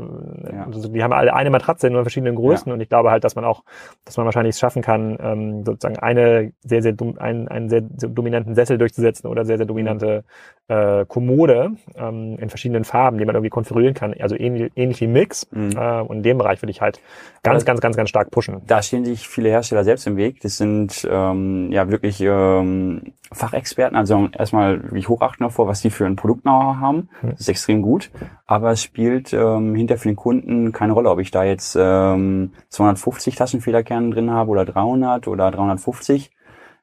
[0.47, 0.65] äh, ja.
[0.65, 2.73] also die haben alle eine Matratze in nur verschiedenen Größen ja.
[2.73, 3.63] und ich glaube halt, dass man auch,
[4.05, 8.09] dass man wahrscheinlich es schaffen kann, ähm, sozusagen eine sehr, sehr, einen, einen sehr, sehr
[8.09, 10.23] dominanten Sessel durchzusetzen oder sehr, sehr dominante
[10.67, 15.07] äh, Kommode ähm, in verschiedenen Farben, die man irgendwie konfigurieren kann, also ähnlich, ähnlich wie
[15.07, 15.47] Mix.
[15.51, 15.71] Mhm.
[15.77, 16.99] Äh, und in dem Bereich würde ich halt
[17.43, 18.61] ganz, ganz, ganz, ganz stark pushen.
[18.67, 20.41] Da stehen sich viele Hersteller selbst im Weg.
[20.41, 26.05] Das sind ähm, ja wirklich ähm, Fachexperten, also erstmal wirklich hochachten davor, was die für
[26.05, 27.09] ein Produkt-Know-how haben.
[27.21, 27.31] Mhm.
[27.31, 28.11] Das ist extrem gut.
[28.45, 32.51] Aber es spielt ähm, hinter für den Kunden keine Rolle, ob ich da jetzt ähm,
[32.69, 36.31] 250 Taschenfederkerne drin habe oder 300 oder 350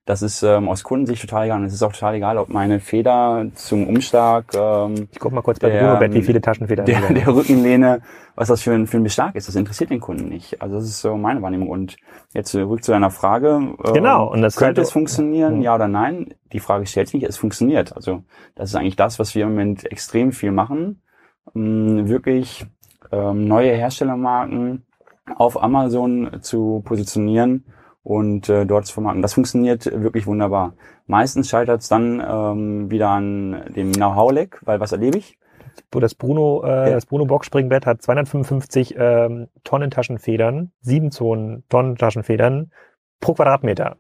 [0.07, 1.61] das ist ähm, aus Kundensicht total egal.
[1.61, 4.53] Und es ist auch total egal, ob meine Feder zum Umschlag.
[4.55, 6.85] Ähm, ich guck mal kurz bei der, Bruno Bett, wie viele Taschenfedern.
[6.85, 8.03] Der, der Rückenlehne,
[8.35, 10.61] was das für ein, für ein Beschlag ist, das interessiert den Kunden nicht.
[10.61, 11.71] Also das ist so meine Wahrnehmung.
[11.71, 11.97] Und
[12.35, 13.49] jetzt zurück zu deiner Frage.
[13.49, 14.31] Ähm, genau.
[14.31, 16.35] Und das könnte es funktionieren, ja oder nein?
[16.53, 17.29] Die Frage stellt sich nicht.
[17.29, 17.97] Es funktioniert.
[17.97, 18.25] Also
[18.57, 21.01] das ist eigentlich das, was wir im Moment extrem viel machen.
[21.57, 22.67] Ähm, wirklich
[23.11, 24.85] ähm, neue Herstellermarken
[25.37, 27.65] auf Amazon zu positionieren
[28.05, 29.23] und äh, dort zu vermarkten.
[29.23, 30.75] Das funktioniert wirklich wunderbar.
[31.07, 35.39] Meistens scheitert es dann ähm, wieder an dem Know-how-Leck, weil was erlebe ich?
[35.91, 36.95] Das Bruno, äh, ja.
[36.95, 42.71] das Bruno Box Springbett hat 255 ähm, Tonnen Taschenfedern, 7 Zonen Tonnen Taschenfedern
[43.21, 43.97] pro Quadratmeter.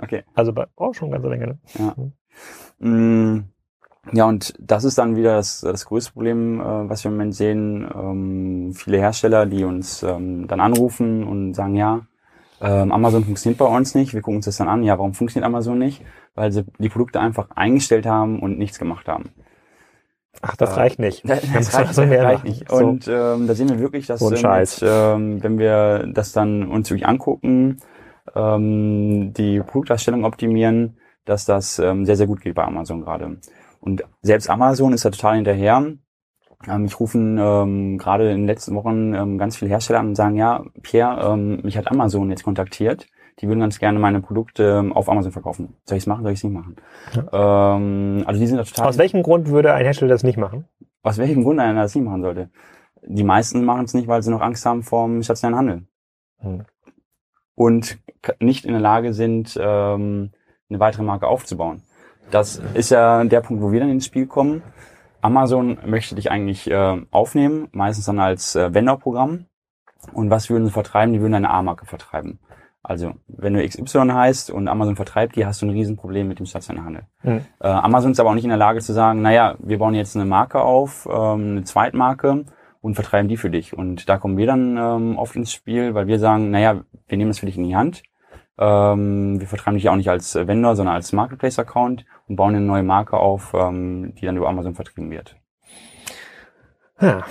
[0.00, 0.24] Okay.
[0.34, 1.46] Also bei, oh, schon eine ganze Menge.
[1.46, 1.58] Ne?
[1.78, 1.94] Ja.
[2.78, 3.44] Mhm.
[4.12, 7.34] Ja, und das ist dann wieder das, das größte Problem, äh, was wir im Moment
[7.34, 7.88] sehen.
[7.94, 12.06] Ähm, viele Hersteller, die uns ähm, dann anrufen und sagen, ja,
[12.60, 14.14] ähm, Amazon funktioniert bei uns nicht.
[14.14, 14.82] Wir gucken uns das dann an.
[14.82, 16.02] Ja, warum funktioniert Amazon nicht?
[16.34, 19.30] Weil sie die Produkte einfach eingestellt haben und nichts gemacht haben.
[20.42, 21.28] Ach, das äh, reicht nicht.
[21.28, 22.70] Das, das reicht, so mehr reicht nicht.
[22.70, 23.12] Und so.
[23.12, 27.06] ähm, da sehen wir wirklich, dass so mit, ähm, wenn wir das dann uns wirklich
[27.06, 27.78] angucken,
[28.34, 33.38] ähm, die Produktdarstellung optimieren, dass das ähm, sehr, sehr gut geht bei Amazon gerade.
[33.80, 35.92] Und selbst Amazon ist da total hinterher.
[36.66, 40.14] Ähm, ich rufen ähm, gerade in den letzten Wochen ähm, ganz viele Hersteller an und
[40.14, 43.06] sagen, ja, Pierre, ähm, mich hat Amazon jetzt kontaktiert.
[43.40, 45.76] Die würden ganz gerne meine Produkte ähm, auf Amazon verkaufen.
[45.84, 46.76] Soll ich es machen, soll ich es nicht machen?
[47.14, 47.76] Ja.
[47.76, 48.88] Ähm, also die sind da total.
[48.88, 50.64] Aus welchem Grund würde ein Hersteller das nicht machen?
[51.02, 52.50] Aus welchem Grund einer das nicht machen sollte?
[53.02, 55.86] Die meisten machen es nicht, weil sie noch Angst haben vor dem stationären Handel.
[56.38, 56.64] Hm.
[57.54, 57.98] Und
[58.40, 60.32] nicht in der Lage sind, ähm,
[60.68, 61.82] eine weitere Marke aufzubauen.
[62.30, 64.62] Das ist ja der Punkt, wo wir dann ins Spiel kommen.
[65.20, 69.46] Amazon möchte dich eigentlich äh, aufnehmen, meistens dann als äh, Vendor-Programm.
[70.12, 71.12] Und was würden sie vertreiben?
[71.12, 72.38] Die würden eine A-Marke vertreiben.
[72.82, 76.46] Also, wenn du XY heißt und Amazon vertreibt die, hast du ein Riesenproblem mit dem
[76.46, 77.02] stationären Handel.
[77.22, 77.44] Mhm.
[77.60, 80.16] Äh, Amazon ist aber auch nicht in der Lage zu sagen, naja, wir bauen jetzt
[80.16, 82.44] eine Marke auf, ähm, eine Zweitmarke
[82.80, 83.76] und vertreiben die für dich.
[83.76, 87.30] Und da kommen wir dann ähm, oft ins Spiel, weil wir sagen, naja, wir nehmen
[87.30, 88.02] das für dich in die Hand.
[88.58, 92.82] Ähm, wir vertreiben dich auch nicht als Vendor, sondern als Marketplace-Account und bauen eine neue
[92.82, 95.36] Marke auf, ähm, die dann über Amazon vertrieben wird.
[97.00, 97.24] Ja,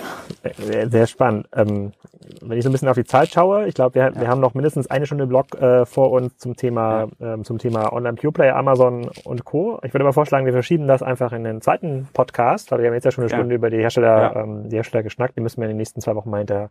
[0.88, 1.48] sehr spannend.
[1.54, 1.92] Ähm,
[2.40, 4.20] wenn ich so ein bisschen auf die Zeit schaue, ich glaube, wir, ja.
[4.20, 7.34] wir haben noch mindestens eine Stunde Blog äh, vor uns zum Thema ja.
[7.34, 9.78] ähm, zum Thema Online Pure Player, Amazon und Co.
[9.82, 12.94] Ich würde mal vorschlagen, wir verschieben das einfach in den zweiten Podcast, weil wir haben
[12.94, 15.36] jetzt ja schon eine Stunde über die Hersteller, ähm, die Hersteller geschnackt.
[15.36, 16.70] Die müssen wir in den nächsten zwei Wochen mal hinter,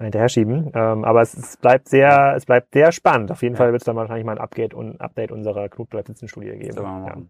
[0.00, 0.70] hinterher schieben.
[0.74, 3.30] Ähm, aber es, es, bleibt sehr, es bleibt sehr spannend.
[3.30, 7.28] Auf jeden Fall wird es dann wahrscheinlich mal ein Update und Update unserer Knutbleibt-Studie geben.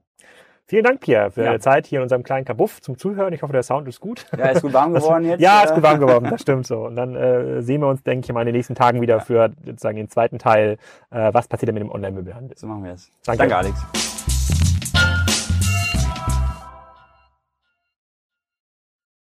[0.67, 0.69] Ja.
[0.69, 1.47] Vielen Dank, Pierre, für ja.
[1.47, 3.33] deine Zeit hier in unserem kleinen Kabuff zum Zuhören.
[3.33, 4.27] Ich hoffe, der Sound ist gut.
[4.37, 5.41] Ja, ist gut warm geworden jetzt.
[5.41, 6.87] Ja, ist gut warm geworden, das stimmt so.
[6.87, 9.51] Und dann äh, sehen wir uns, denke ich, mal in den nächsten Tagen wieder für
[9.65, 10.79] sozusagen den zweiten Teil,
[11.11, 12.57] äh, was passiert denn mit dem Online-Möbelhandel.
[12.59, 13.11] So machen wir es.
[13.25, 13.39] Danke.
[13.39, 14.16] Danke, Alex.